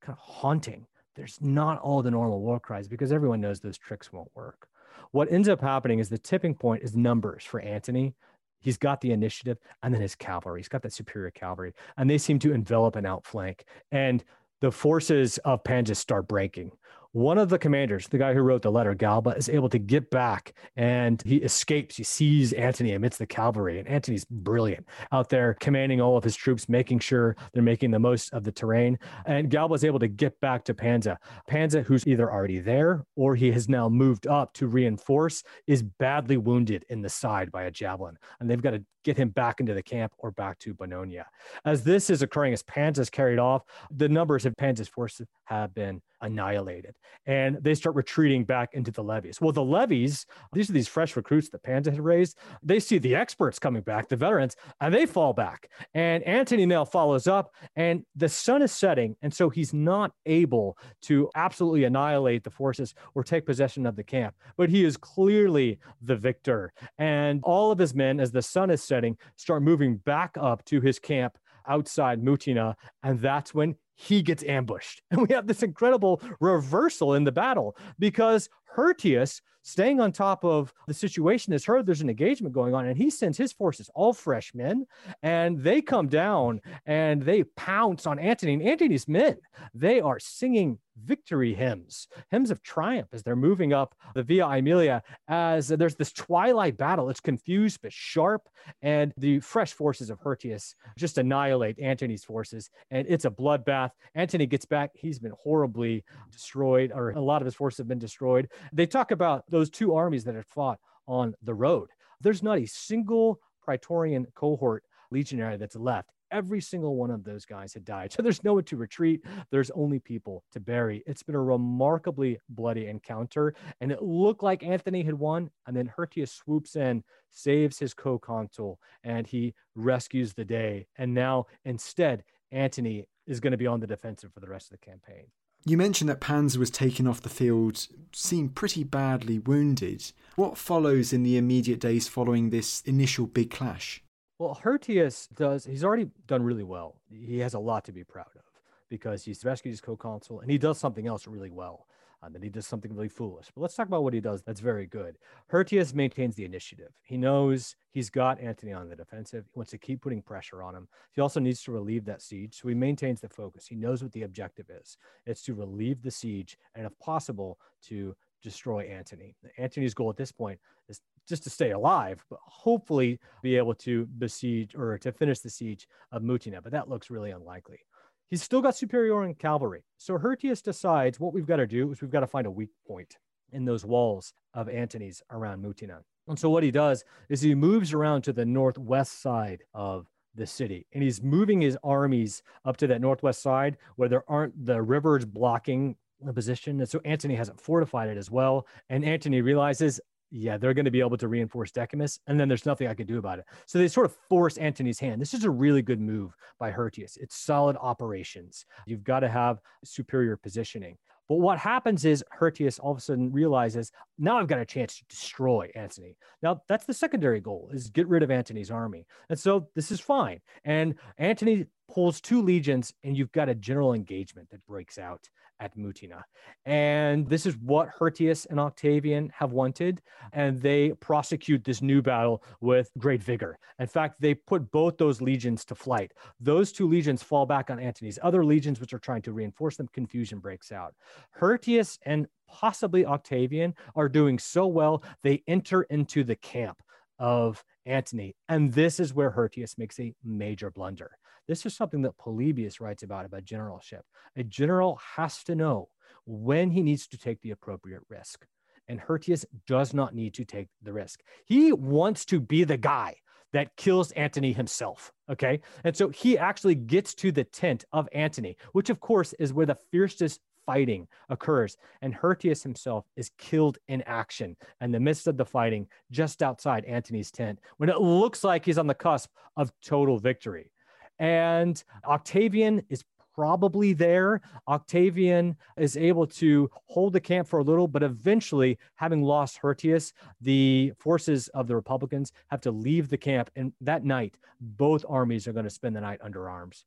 [0.00, 0.86] kind of haunting
[1.18, 4.68] there's not all the normal war cries because everyone knows those tricks won't work.
[5.10, 8.14] What ends up happening is the tipping point is numbers for Antony.
[8.60, 10.60] He's got the initiative and then his cavalry.
[10.60, 13.64] He's got that superior cavalry, and they seem to envelop and outflank.
[13.92, 14.24] And
[14.60, 16.72] the forces of Pansa start breaking
[17.18, 20.08] one of the commanders, the guy who wrote the letter, Galba, is able to get
[20.08, 21.96] back and he escapes.
[21.96, 26.36] He sees Antony amidst the cavalry, and Antony's brilliant out there commanding all of his
[26.36, 29.00] troops, making sure they're making the most of the terrain.
[29.26, 31.16] And Galba is able to get back to Pansa.
[31.50, 36.36] Pansa, who's either already there or he has now moved up to reinforce, is badly
[36.36, 38.16] wounded in the side by a javelin.
[38.38, 41.24] And they've got to get him back into the camp or back to Bononia.
[41.64, 46.00] As this is occurring, as Pansa's carried off, the numbers of Pansa's forces have been
[46.20, 46.96] annihilated
[47.26, 49.40] and they start retreating back into the levies.
[49.40, 52.38] Well, the levies, these are these fresh recruits that Pansa had raised.
[52.62, 55.70] They see the experts coming back, the veterans, and they fall back.
[55.94, 59.16] And Antony now follows up, and the sun is setting.
[59.22, 64.04] And so he's not able to absolutely annihilate the forces or take possession of the
[64.04, 66.72] camp, but he is clearly the victor.
[66.98, 70.80] And all of his men, as the sun is setting, start moving back up to
[70.80, 72.74] his camp outside Mutina.
[73.02, 75.02] And that's when he gets ambushed.
[75.10, 80.72] And we have this incredible reversal in the battle because Hirtius, staying on top of
[80.86, 84.12] the situation, has heard there's an engagement going on, and he sends his forces, all
[84.12, 84.86] fresh men,
[85.22, 88.54] and they come down and they pounce on Antony.
[88.54, 89.36] And Antony's men,
[89.74, 95.00] they are singing victory hymns, hymns of triumph as they're moving up the Via Aemilia
[95.28, 97.08] as there's this twilight battle.
[97.08, 98.48] It's confused but sharp,
[98.82, 103.90] and the fresh forces of Hirtius just annihilate Antony's forces, and it's a bloodbath.
[104.14, 104.90] Antony gets back.
[104.94, 108.48] He's been horribly destroyed, or a lot of his forces have been destroyed.
[108.72, 111.88] They talk about those two armies that had fought on the road.
[112.20, 117.74] There's not a single Praetorian cohort legionary that's left every single one of those guys
[117.74, 118.12] had died.
[118.18, 119.24] So there's no one to retreat.
[119.50, 121.04] There's only people to bury.
[121.06, 123.54] It's been a remarkably bloody encounter.
[123.80, 125.50] And it looked like Antony had won.
[125.66, 130.88] And then Hirtius swoops in, saves his co consul, and he rescues the day.
[130.96, 134.80] And now instead, Antony is going to be on the defensive for the rest of
[134.80, 135.26] the campaign.
[135.68, 140.12] You mentioned that Pansa was taken off the field, seemed pretty badly wounded.
[140.34, 144.02] What follows in the immediate days following this initial big clash?
[144.38, 146.96] Well, Hirtius does, he's already done really well.
[147.10, 148.44] He has a lot to be proud of
[148.88, 151.86] because he's rescued his co consul and he does something else really well.
[152.22, 153.46] And then he does something really foolish.
[153.54, 155.18] But let's talk about what he does that's very good.
[155.52, 156.92] Hirtius maintains the initiative.
[157.02, 159.44] He knows he's got Antony on the defensive.
[159.44, 160.88] He wants to keep putting pressure on him.
[161.12, 162.58] He also needs to relieve that siege.
[162.60, 163.66] So he maintains the focus.
[163.66, 164.96] He knows what the objective is
[165.26, 169.34] it's to relieve the siege and, if possible, to destroy Antony.
[169.56, 170.58] Antony's goal at this point
[170.88, 175.50] is just to stay alive, but hopefully be able to besiege or to finish the
[175.50, 176.62] siege of Mutina.
[176.62, 177.80] But that looks really unlikely.
[178.28, 179.84] He's still got superior in cavalry.
[179.96, 182.70] So Hirtius decides what we've got to do is we've got to find a weak
[182.86, 183.16] point
[183.52, 186.02] in those walls of Antony's around Mutina.
[186.26, 190.46] And so what he does is he moves around to the northwest side of the
[190.46, 194.80] city and he's moving his armies up to that northwest side where there aren't the
[194.80, 196.80] rivers blocking the position.
[196.80, 198.66] And so Antony hasn't fortified it as well.
[198.90, 200.00] And Antony realizes
[200.30, 203.06] yeah, they're going to be able to reinforce Decimus, and then there's nothing I can
[203.06, 203.46] do about it.
[203.66, 205.20] So they sort of force Antony's hand.
[205.20, 207.16] This is a really good move by Hirtius.
[207.18, 208.66] It's solid operations.
[208.86, 210.98] You've got to have superior positioning.
[211.28, 214.98] But what happens is Hirtius all of a sudden realizes now I've got a chance
[214.98, 216.16] to destroy Antony.
[216.42, 219.06] Now that's the secondary goal is get rid of Antony's army.
[219.28, 220.40] And so this is fine.
[220.64, 225.28] And Antony pulls two legions and you've got a general engagement that breaks out
[225.60, 226.22] at Mutina.
[226.66, 230.00] And this is what Hirtius and Octavian have wanted.
[230.32, 233.58] And they prosecute this new battle with great vigor.
[233.78, 236.12] In fact, they put both those legions to flight.
[236.40, 239.88] Those two legions fall back on Antony's other legions, which are trying to reinforce them.
[239.92, 240.94] Confusion breaks out.
[241.40, 246.82] Hirtius and possibly Octavian are doing so well, they enter into the camp
[247.18, 248.34] of Antony.
[248.48, 251.12] And this is where Hirtius makes a major blunder.
[251.46, 254.04] This is something that Polybius writes about about generalship.
[254.36, 255.88] A general has to know
[256.26, 258.46] when he needs to take the appropriate risk.
[258.86, 261.20] And Hirtius does not need to take the risk.
[261.46, 263.16] He wants to be the guy
[263.52, 265.10] that kills Antony himself.
[265.30, 265.60] Okay.
[265.84, 269.66] And so he actually gets to the tent of Antony, which of course is where
[269.66, 271.78] the fiercest fighting occurs.
[272.02, 276.84] And Hirtius himself is killed in action in the midst of the fighting just outside
[276.84, 280.70] Antony's tent when it looks like he's on the cusp of total victory.
[281.18, 283.02] And Octavian is
[283.34, 284.42] probably there.
[284.68, 290.12] Octavian is able to hold the camp for a little, but eventually, having lost Hirtius,
[290.42, 293.50] the forces of the Republicans have to leave the camp.
[293.56, 296.84] And that night, both armies are going to spend the night under arms.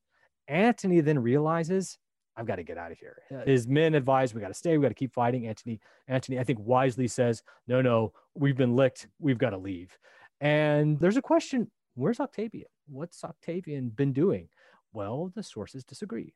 [0.47, 1.97] Antony then realizes
[2.37, 3.17] I've got to get out of here.
[3.45, 5.47] His men advise, we got to stay, we got to keep fighting.
[5.47, 9.97] Antony, Antony, I think wisely says, no, no, we've been licked, we've got to leave.
[10.39, 12.69] And there's a question where's Octavian?
[12.87, 14.47] What's Octavian been doing?
[14.93, 16.33] Well, the sources disagree.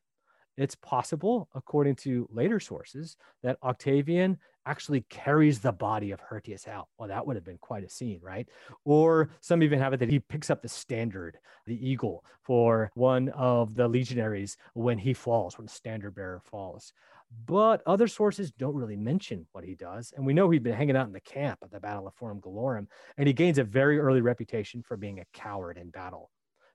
[0.57, 6.87] It's possible, according to later sources, that Octavian actually carries the body of Hirtius out.
[6.97, 8.47] Well, that would have been quite a scene, right?
[8.83, 13.29] Or some even have it that he picks up the standard, the eagle, for one
[13.29, 16.93] of the legionaries when he falls, when the standard bearer falls.
[17.45, 20.13] But other sources don't really mention what he does.
[20.15, 22.39] And we know he'd been hanging out in the camp at the Battle of Forum
[22.39, 22.87] Gallorum,
[23.17, 26.31] and he gains a very early reputation for being a coward in battle.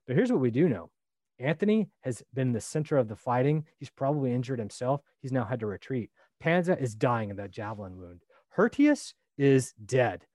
[0.07, 0.91] But here's what we do know
[1.39, 3.65] Antony has been the center of the fighting.
[3.79, 5.01] He's probably injured himself.
[5.23, 6.11] He's now had to retreat.
[6.43, 8.23] Pansa is dying of that javelin wound.
[8.57, 10.27] Hirtius is dead.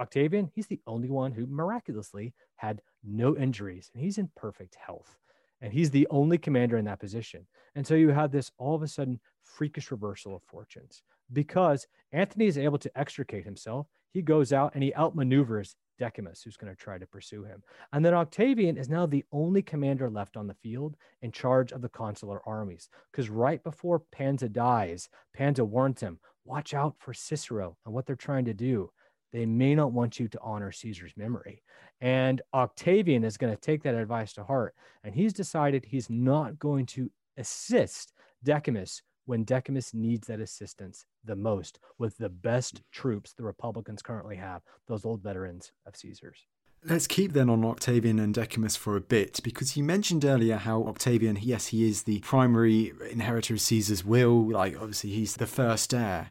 [0.00, 5.18] Octavian, he's the only one who miraculously had no injuries and he's in perfect health.
[5.60, 7.46] And he's the only commander in that position.
[7.76, 12.46] And so you have this all of a sudden freakish reversal of fortunes because Antony
[12.46, 13.86] is able to extricate himself.
[14.12, 17.62] He goes out and he outmaneuvers Decimus, who's going to try to pursue him.
[17.92, 21.80] And then Octavian is now the only commander left on the field in charge of
[21.80, 22.88] the consular armies.
[23.10, 28.16] Because right before Pansa dies, Pansa warns him, watch out for Cicero and what they're
[28.16, 28.90] trying to do.
[29.32, 31.62] They may not want you to honor Caesar's memory.
[32.00, 34.74] And Octavian is going to take that advice to heart.
[35.04, 41.36] And he's decided he's not going to assist Decimus when Decimus needs that assistance the
[41.36, 46.46] most with the best troops the Republicans currently have, those old veterans of Caesar's.
[46.84, 50.82] Let's keep then on Octavian and Decimus for a bit, because you mentioned earlier how
[50.82, 55.94] Octavian, yes, he is the primary inheritor of Caesar's will, like obviously he's the first
[55.94, 56.30] heir.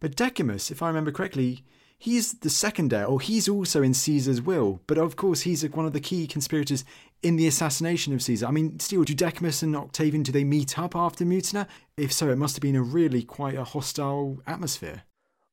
[0.00, 1.64] But Decimus, if I remember correctly,
[2.04, 4.80] he's the second heir, or he's also in Caesar's will.
[4.86, 6.84] But of course, he's one of the key conspirators
[7.22, 8.46] in the assassination of Caesar.
[8.46, 11.66] I mean, still, do Decimus and Octavian, do they meet up after Mutina?
[11.96, 15.04] If so, it must have been a really quite a hostile atmosphere.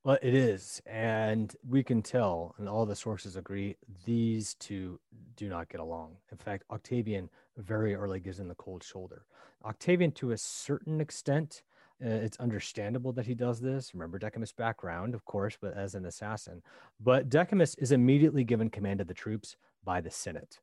[0.03, 0.81] Well, it is.
[0.85, 4.99] And we can tell, and all the sources agree, these two
[5.37, 6.17] do not get along.
[6.33, 9.23] In fact, Octavian very early gives him the cold shoulder.
[9.63, 11.63] Octavian, to a certain extent,
[12.03, 13.93] Uh, it's understandable that he does this.
[13.93, 16.63] Remember Decimus' background, of course, but as an assassin.
[16.99, 20.59] But Decimus is immediately given command of the troops by the Senate.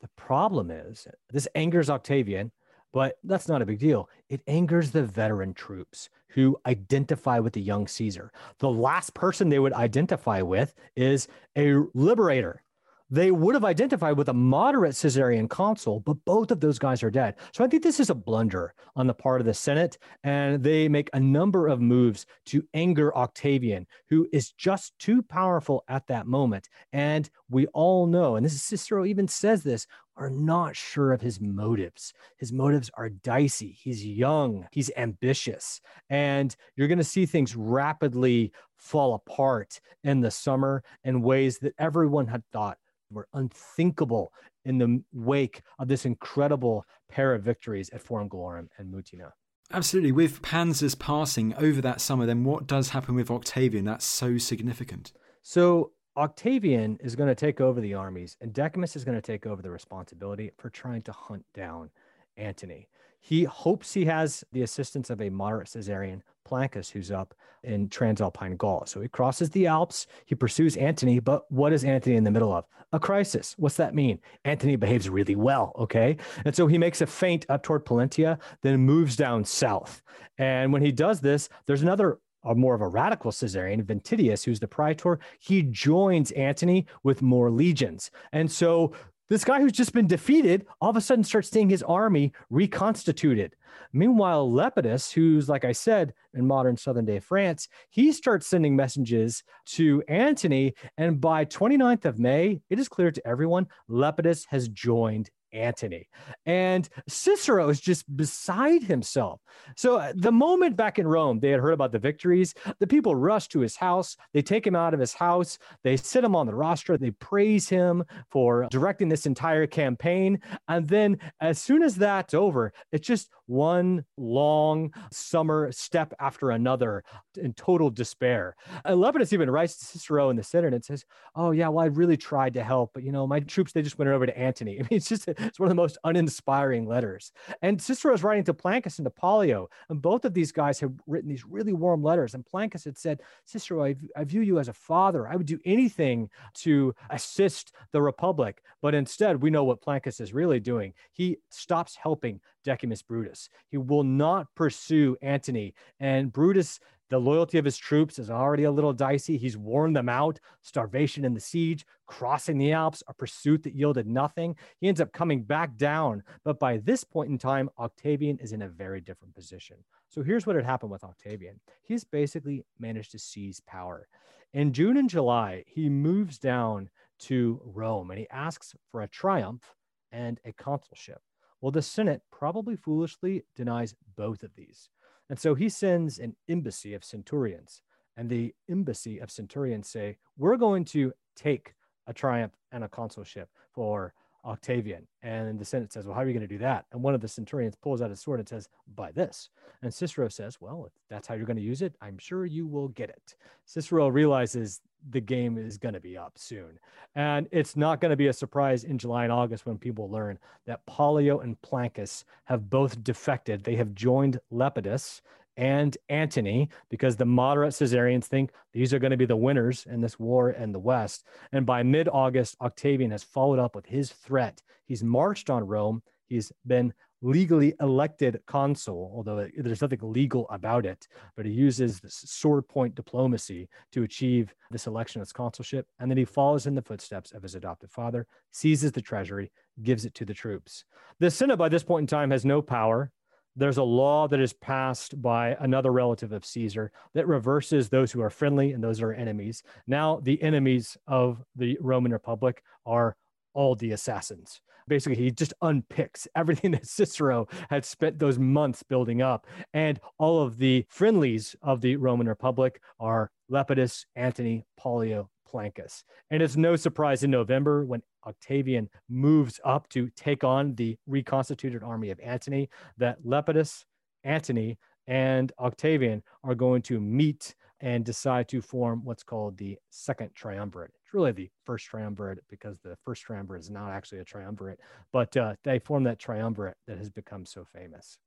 [0.00, 2.50] The problem is this angers Octavian,
[2.92, 4.08] but that's not a big deal.
[4.28, 8.32] It angers the veteran troops who identify with the young Caesar.
[8.58, 12.62] The last person they would identify with is a liberator,
[13.10, 17.10] they would have identified with a moderate Caesarian consul, but both of those guys are
[17.10, 17.36] dead.
[17.52, 20.88] So I think this is a blunder on the part of the Senate, and they
[20.88, 26.26] make a number of moves to anger Octavian, who is just too powerful at that
[26.26, 26.68] moment.
[26.92, 29.86] And we all know, and this is Cicero even says this,
[30.16, 32.12] are not sure of his motives.
[32.36, 33.76] His motives are dicey.
[33.80, 40.30] He's young, he's ambitious, and you're going to see things rapidly fall apart in the
[40.30, 42.78] summer in ways that everyone had thought
[43.10, 44.32] were unthinkable
[44.64, 49.30] in the wake of this incredible pair of victories at Forum Gallorum and Mutina.
[49.72, 50.12] Absolutely.
[50.12, 53.84] With Pansa's passing over that summer, then what does happen with Octavian?
[53.84, 55.12] That's so significant.
[55.42, 59.46] So Octavian is going to take over the armies, and Decimus is going to take
[59.46, 61.90] over the responsibility for trying to hunt down
[62.36, 62.88] Antony.
[63.26, 68.58] He hopes he has the assistance of a moderate Caesarian, Plancus, who's up in Transalpine
[68.58, 68.84] Gaul.
[68.84, 72.52] So he crosses the Alps, he pursues Antony, but what is Antony in the middle
[72.52, 72.66] of?
[72.92, 73.54] A crisis.
[73.56, 74.18] What's that mean?
[74.44, 76.18] Antony behaves really well, okay?
[76.44, 80.02] And so he makes a feint up toward Pollentia, then moves down south.
[80.36, 84.60] And when he does this, there's another a more of a radical Caesarian, Ventidius, who's
[84.60, 88.10] the praetor, he joins Antony with more legions.
[88.32, 88.92] And so
[89.28, 93.54] this guy who's just been defeated all of a sudden starts seeing his army reconstituted.
[93.92, 99.42] Meanwhile, Lepidus, who's, like I said, in modern southern day France, he starts sending messages
[99.66, 100.74] to Antony.
[100.98, 106.08] And by 29th of May, it is clear to everyone Lepidus has joined Antony.
[106.44, 109.40] And Cicero is just beside himself.
[109.76, 113.14] So uh, the moment back in Rome, they had heard about the victories, the people
[113.14, 114.16] rush to his house.
[114.32, 115.58] They take him out of his house.
[115.82, 116.98] They sit him on the rostra.
[116.98, 120.40] They praise him for directing this entire campaign.
[120.68, 127.04] And then as soon as that's over, it's just one long summer step after another
[127.36, 128.56] in total despair.
[128.84, 131.88] And Lepidus even writes to Cicero in the Senate and says, Oh, yeah, well, I
[131.88, 134.76] really tried to help, but you know, my troops, they just went over to Antony.
[134.80, 137.32] I mean, it's just, it's one of the most uninspiring letters.
[137.62, 140.92] And Cicero is writing to Plancus and to Pollio, and both of these guys have
[141.06, 142.34] written these really warm letters.
[142.34, 145.28] And Plancus had said, Cicero, I, I view you as a father.
[145.28, 148.62] I would do anything to assist the Republic.
[148.82, 150.92] But instead, we know what Plancus is really doing.
[151.12, 153.48] He stops helping Decimus Brutus.
[153.68, 155.74] He will not pursue Antony.
[156.00, 159.36] And Brutus the loyalty of his troops is already a little dicey.
[159.36, 160.40] He's worn them out.
[160.62, 164.56] Starvation in the siege, crossing the Alps, a pursuit that yielded nothing.
[164.78, 166.22] He ends up coming back down.
[166.44, 169.76] But by this point in time, Octavian is in a very different position.
[170.08, 174.08] So here's what had happened with Octavian he's basically managed to seize power.
[174.54, 176.88] In June and July, he moves down
[177.20, 179.62] to Rome and he asks for a triumph
[180.10, 181.20] and a consulship.
[181.64, 184.90] Well, the Senate probably foolishly denies both of these.
[185.30, 187.80] And so he sends an embassy of centurions,
[188.18, 191.72] and the embassy of centurions say, We're going to take
[192.06, 194.12] a triumph and a consulship for
[194.44, 195.06] Octavian.
[195.22, 196.84] And the Senate says, Well, how are you going to do that?
[196.92, 199.48] And one of the centurions pulls out his sword and says, By this.
[199.80, 202.66] And Cicero says, Well, if that's how you're going to use it, I'm sure you
[202.66, 203.36] will get it.
[203.64, 206.78] Cicero realizes the game is going to be up soon.
[207.14, 210.38] And it's not going to be a surprise in July and August when people learn
[210.66, 213.64] that Pollio and Plancus have both defected.
[213.64, 215.20] They have joined Lepidus
[215.56, 220.00] and Antony because the moderate Caesarians think these are going to be the winners in
[220.00, 221.24] this war in the West.
[221.52, 224.62] And by mid August, Octavian has followed up with his threat.
[224.86, 226.02] He's marched on Rome.
[226.34, 231.06] He's been legally elected consul, although there's nothing legal about it,
[231.36, 235.86] but he uses this sword point diplomacy to achieve this election as consulship.
[236.00, 239.52] And then he follows in the footsteps of his adopted father, seizes the treasury,
[239.84, 240.84] gives it to the troops.
[241.20, 243.12] The Senate by this point in time has no power.
[243.54, 248.22] There's a law that is passed by another relative of Caesar that reverses those who
[248.22, 249.62] are friendly and those who are enemies.
[249.86, 253.16] Now, the enemies of the Roman Republic are
[253.54, 254.60] all the assassins.
[254.86, 259.46] Basically, he just unpicks everything that Cicero had spent those months building up.
[259.72, 266.04] And all of the friendlies of the Roman Republic are Lepidus, Antony, Pollio, Plancus.
[266.30, 271.82] And it's no surprise in November when Octavian moves up to take on the reconstituted
[271.82, 272.68] army of Antony
[272.98, 273.84] that Lepidus,
[274.24, 280.34] Antony, and Octavian are going to meet and decide to form what's called the second
[280.34, 280.92] triumvirate.
[281.14, 284.80] Really the first triumvirate because the first triumvirate is not actually a triumvirate,
[285.12, 288.18] but uh, they form that triumvirate that has become so famous.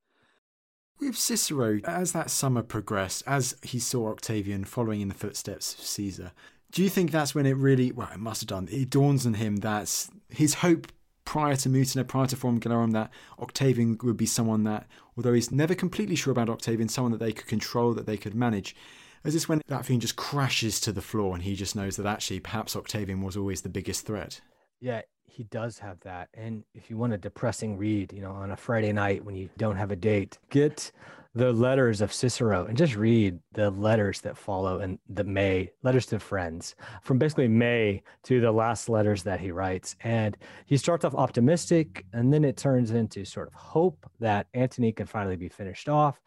[0.97, 5.81] With Cicero, as that summer progressed, as he saw Octavian following in the footsteps of
[5.81, 6.31] Caesar,
[6.71, 9.33] do you think that's when it really, well, it must have done, it dawns on
[9.33, 10.87] him that his hope
[11.25, 12.61] prior to Mutina, prior to Forum
[12.91, 17.19] that Octavian would be someone that, although he's never completely sure about Octavian, someone that
[17.19, 18.73] they could control, that they could manage.
[19.23, 22.05] Is this when that thing just crashes to the floor and he just knows that
[22.05, 24.41] actually perhaps Octavian was always the biggest threat?
[24.79, 26.29] Yeah, he does have that.
[26.33, 29.49] And if you want a depressing read, you know, on a Friday night when you
[29.57, 30.91] don't have a date, get
[31.35, 36.07] the letters of Cicero and just read the letters that follow in the May letters
[36.07, 39.95] to friends from basically May to the last letters that he writes.
[40.01, 44.91] And he starts off optimistic and then it turns into sort of hope that Antony
[44.91, 46.19] can finally be finished off.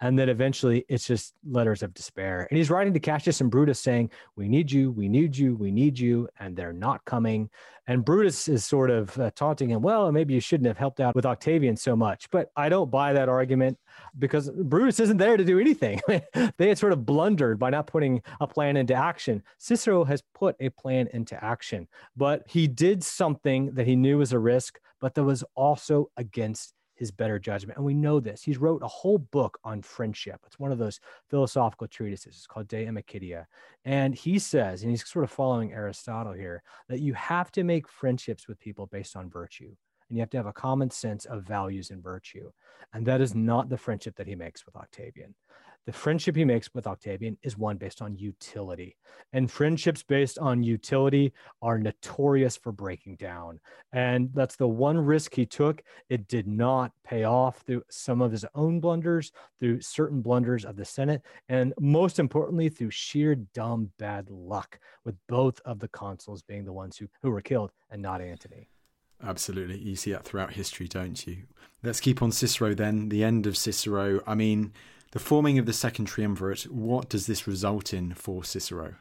[0.00, 2.46] And then eventually it's just letters of despair.
[2.50, 5.70] And he's writing to Cassius and Brutus saying, We need you, we need you, we
[5.70, 6.28] need you.
[6.38, 7.48] And they're not coming.
[7.88, 11.14] And Brutus is sort of uh, taunting him, Well, maybe you shouldn't have helped out
[11.14, 12.28] with Octavian so much.
[12.30, 13.78] But I don't buy that argument
[14.18, 16.00] because Brutus isn't there to do anything.
[16.56, 19.42] they had sort of blundered by not putting a plan into action.
[19.56, 24.32] Cicero has put a plan into action, but he did something that he knew was
[24.32, 27.76] a risk, but that was also against his better judgment.
[27.76, 28.42] And we know this.
[28.42, 30.40] He's wrote a whole book on friendship.
[30.46, 32.36] It's one of those philosophical treatises.
[32.36, 33.44] It's called De Amicitia.
[33.84, 37.88] And he says, and he's sort of following Aristotle here, that you have to make
[37.88, 39.74] friendships with people based on virtue.
[40.08, 42.50] And you have to have a common sense of values and virtue.
[42.92, 45.34] And that is not the friendship that he makes with Octavian.
[45.86, 48.96] The friendship he makes with Octavian is one based on utility.
[49.32, 51.32] And friendships based on utility
[51.62, 53.60] are notorious for breaking down.
[53.92, 55.82] And that's the one risk he took.
[56.08, 59.30] It did not pay off through some of his own blunders,
[59.60, 65.14] through certain blunders of the Senate, and most importantly, through sheer dumb bad luck, with
[65.28, 68.68] both of the consuls being the ones who, who were killed and not Antony.
[69.24, 69.78] Absolutely.
[69.78, 71.44] You see that throughout history, don't you?
[71.82, 74.20] Let's keep on Cicero then, the end of Cicero.
[74.26, 74.72] I mean,
[75.16, 78.96] the forming of the second triumvirate, what does this result in for Cicero?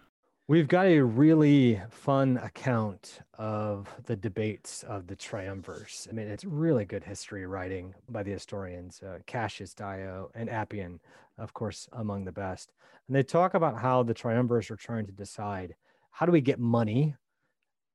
[0.48, 6.08] We've got a really fun account of the debates of the triumvirs.
[6.10, 11.02] I mean, it's really good history writing by the historians, uh, Cassius Dio and Appian,
[11.38, 12.72] of course, among the best.
[13.10, 15.76] And they talk about how the triumvirs are trying to decide
[16.12, 17.14] how do we get money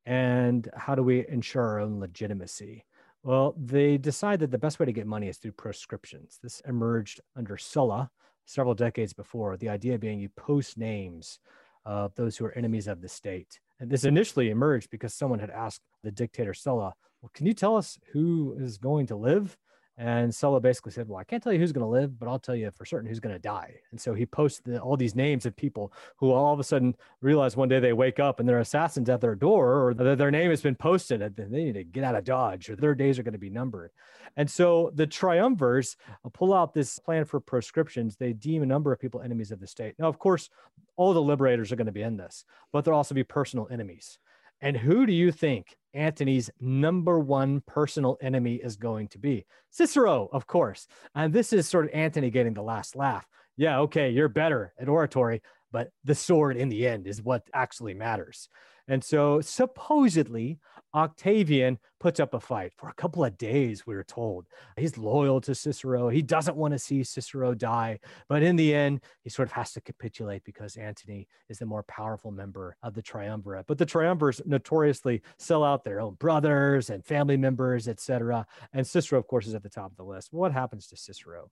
[0.05, 2.85] and how do we ensure our own legitimacy?
[3.23, 6.39] Well, they decide that the best way to get money is through proscriptions.
[6.43, 8.11] This emerged under Sulla
[8.47, 11.39] several decades before, the idea being you post names
[11.85, 13.61] of those who are enemies of the state.
[13.79, 17.77] And this initially emerged because someone had asked the dictator Sulla, well, can you tell
[17.77, 19.57] us who is going to live?
[19.99, 22.39] And Sulla basically said, Well, I can't tell you who's going to live, but I'll
[22.39, 23.75] tell you for certain who's going to die.
[23.91, 27.57] And so he posted all these names of people who all of a sudden realize
[27.57, 30.51] one day they wake up and their assassins at their door or that their name
[30.51, 33.23] has been posted and they need to get out of Dodge or their days are
[33.23, 33.91] going to be numbered.
[34.37, 38.17] And so the triumvirs uh, pull out this plan for proscriptions.
[38.17, 39.95] They deem a number of people enemies of the state.
[39.99, 40.49] Now, of course,
[40.97, 44.19] all the liberators are going to be in this, but there'll also be personal enemies.
[44.61, 49.45] And who do you think Antony's number one personal enemy is going to be?
[49.71, 50.87] Cicero, of course.
[51.15, 53.27] And this is sort of Antony getting the last laugh.
[53.57, 57.95] Yeah, okay, you're better at oratory, but the sword in the end is what actually
[57.95, 58.49] matters.
[58.89, 60.59] And so supposedly
[60.95, 64.47] Octavian puts up a fight for a couple of days, we are told.
[64.77, 66.09] He's loyal to Cicero.
[66.09, 68.01] He doesn't want to see Cicero die.
[68.29, 71.83] But in the end, he sort of has to capitulate because Antony is the more
[71.85, 73.67] powerful member of the triumvirate.
[73.67, 78.47] But the triumvirs notoriously sell out their own brothers and family members, etc.
[78.73, 80.33] And Cicero, of course, is at the top of the list.
[80.33, 81.51] What happens to Cicero?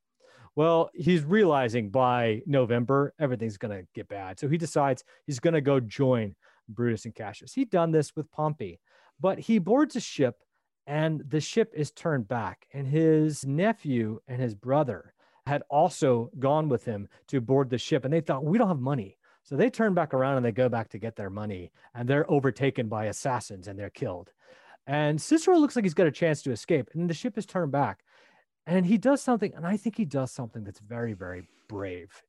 [0.56, 4.40] Well, he's realizing by November everything's going to get bad.
[4.40, 6.34] So he decides he's going to go join
[6.68, 7.54] Brutus and Cassius.
[7.54, 8.80] He'd done this with Pompey,
[9.20, 10.42] but he boards a ship
[10.86, 12.66] and the ship is turned back.
[12.72, 15.12] And his nephew and his brother
[15.46, 18.04] had also gone with him to board the ship.
[18.04, 19.16] And they thought, we don't have money.
[19.42, 21.72] So they turn back around and they go back to get their money.
[21.94, 24.32] And they're overtaken by assassins and they're killed.
[24.86, 26.90] And Cicero looks like he's got a chance to escape.
[26.94, 28.00] And the ship is turned back.
[28.66, 32.22] And he does something, and I think he does something that's very, very brave.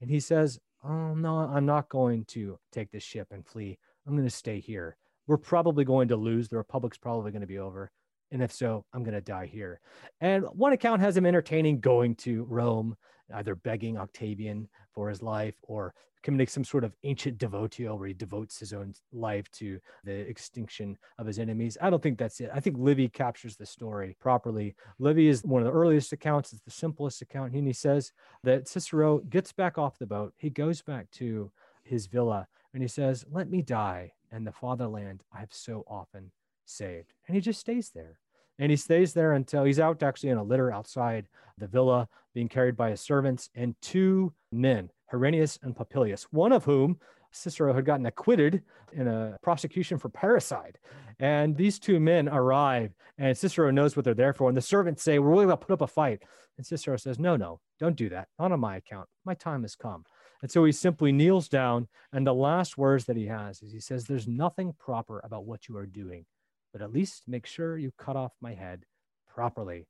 [0.00, 4.14] And he says, oh no i'm not going to take this ship and flee i'm
[4.14, 4.96] going to stay here
[5.26, 7.90] we're probably going to lose the republic's probably going to be over
[8.30, 9.80] and if so i'm going to die here
[10.20, 12.96] and one account has him entertaining going to rome
[13.34, 18.14] either begging octavian for his life or committing some sort of ancient devotio where he
[18.14, 21.76] devotes his own life to the extinction of his enemies.
[21.80, 22.50] I don't think that's it.
[22.54, 24.74] I think Livy captures the story properly.
[24.98, 27.52] Livy is one of the earliest accounts, it's the simplest account.
[27.52, 28.12] And he says
[28.44, 31.50] that Cicero gets back off the boat, he goes back to
[31.84, 36.32] his villa, and he says, Let me die and the fatherland I have so often
[36.64, 37.12] saved.
[37.26, 38.18] And he just stays there.
[38.58, 41.26] And he stays there until he's out actually in a litter outside
[41.58, 46.64] the villa, being carried by his servants, and two men Herennius and Popillius, one of
[46.64, 46.98] whom
[47.32, 48.62] Cicero had gotten acquitted
[48.92, 50.76] in a prosecution for parricide.
[51.18, 54.48] And these two men arrive, and Cicero knows what they're there for.
[54.48, 56.22] And the servants say, We're willing to put up a fight.
[56.56, 58.28] And Cicero says, No, no, don't do that.
[58.38, 59.08] Not on my account.
[59.24, 60.04] My time has come.
[60.42, 61.88] And so he simply kneels down.
[62.12, 65.68] And the last words that he has is he says, There's nothing proper about what
[65.68, 66.26] you are doing,
[66.72, 68.84] but at least make sure you cut off my head
[69.32, 69.86] properly.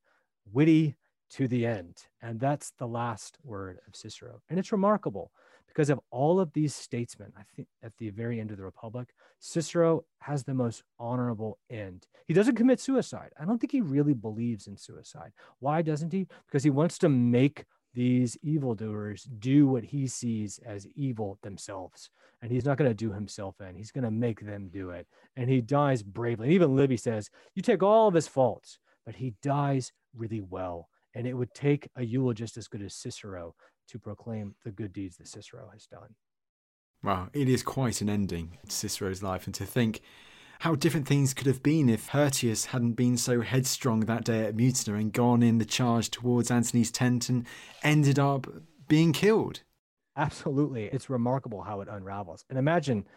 [0.53, 0.97] Witty
[1.31, 1.97] to the end.
[2.21, 4.43] And that's the last word of Cicero.
[4.51, 5.33] And it's remarkable
[5.67, 9.09] because of all of these statesmen, I think at the very end of the Republic,
[9.39, 12.07] Cicero has the most honorable end.
[12.27, 13.31] He doesn't commit suicide.
[13.41, 15.33] I don't think he really believes in suicide.
[15.61, 16.27] Why doesn't he?
[16.47, 17.65] Because he wants to make
[17.95, 22.11] these evildoers do what he sees as evil themselves.
[22.41, 25.07] And he's not going to do himself in, he's going to make them do it.
[25.37, 26.47] And he dies bravely.
[26.47, 30.89] And even Livy says, You take all of his faults, but he dies really well.
[31.15, 33.55] And it would take a eulogist as good as Cicero
[33.89, 36.15] to proclaim the good deeds that Cicero has done.
[37.03, 39.47] Wow, it is quite an ending to Cicero's life.
[39.47, 40.01] And to think
[40.63, 44.57] how different things could have been if Hirtius hadn't been so headstrong that day at
[44.57, 47.45] Mutina and gone in the charge towards Antony's tent and
[47.83, 48.47] ended up
[48.87, 49.63] being killed.
[50.17, 50.85] Absolutely.
[50.85, 52.45] It's remarkable how it unravels.
[52.49, 53.09] And imagine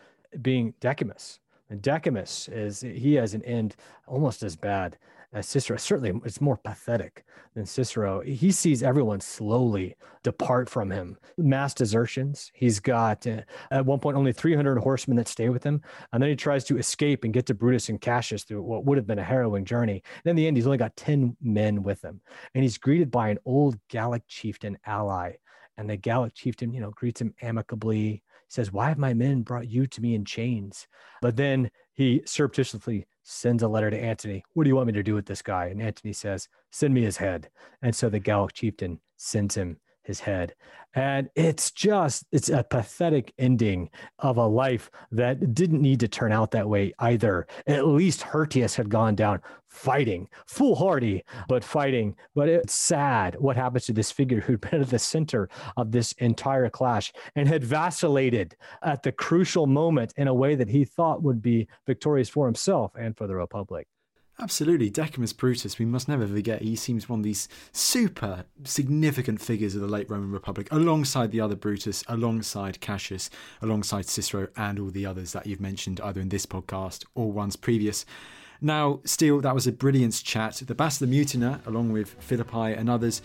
[0.41, 1.39] being Decimus.
[1.69, 3.75] And Decimus is, he has an end
[4.07, 4.97] almost as bad
[5.36, 5.77] uh, Cicero.
[5.77, 8.21] Certainly, it's more pathetic than Cicero.
[8.21, 11.17] He sees everyone slowly depart from him.
[11.38, 12.51] Mass desertions.
[12.53, 15.81] He's got uh, at one point only 300 horsemen that stay with him,
[16.13, 18.97] and then he tries to escape and get to Brutus and Cassius through what would
[18.97, 20.01] have been a harrowing journey.
[20.23, 22.21] And in the end, he's only got 10 men with him,
[22.53, 25.33] and he's greeted by an old Gallic chieftain ally.
[25.77, 28.23] And the Gallic chieftain, you know, greets him amicably.
[28.47, 30.88] Says, "Why have my men brought you to me in chains?"
[31.21, 34.45] But then he surreptitiously sends a letter to Antony.
[34.53, 35.65] What do you want me to do with this guy?
[35.65, 37.49] And Antony says, Send me his head.
[37.82, 40.55] And so the Gallic chieftain sends him his head.
[40.95, 43.89] And it's just, it's a pathetic ending
[44.19, 47.47] of a life that didn't need to turn out that way either.
[47.67, 52.15] At least Hirtius had gone down fighting, foolhardy, but fighting.
[52.33, 56.13] But it's sad what happens to this figure who'd been at the center of this
[56.13, 61.23] entire clash and had vacillated at the crucial moment in a way that he thought
[61.23, 63.87] would be victorious for himself and for the Republic.
[64.38, 64.89] Absolutely.
[64.89, 69.81] Decimus Brutus, we must never forget, he seems one of these super significant figures of
[69.81, 73.29] the late Roman Republic, alongside the other Brutus, alongside Cassius,
[73.61, 77.55] alongside Cicero, and all the others that you've mentioned either in this podcast or ones
[77.55, 78.05] previous.
[78.59, 80.55] Now, Steele, that was a brilliant chat.
[80.55, 83.21] The Battle of Mutina, along with Philippi and others,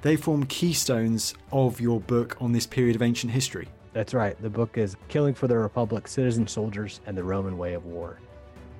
[0.00, 3.68] they form keystones of your book on this period of ancient history.
[3.92, 4.40] That's right.
[4.40, 8.18] The book is Killing for the Republic, Citizen Soldiers, and the Roman Way of War.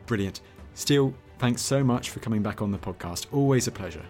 [0.07, 0.41] Brilliant.
[0.75, 3.27] Steele, thanks so much for coming back on the podcast.
[3.33, 4.05] Always a pleasure.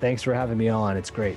[0.00, 0.96] Thanks for having me on.
[0.96, 1.36] It's great.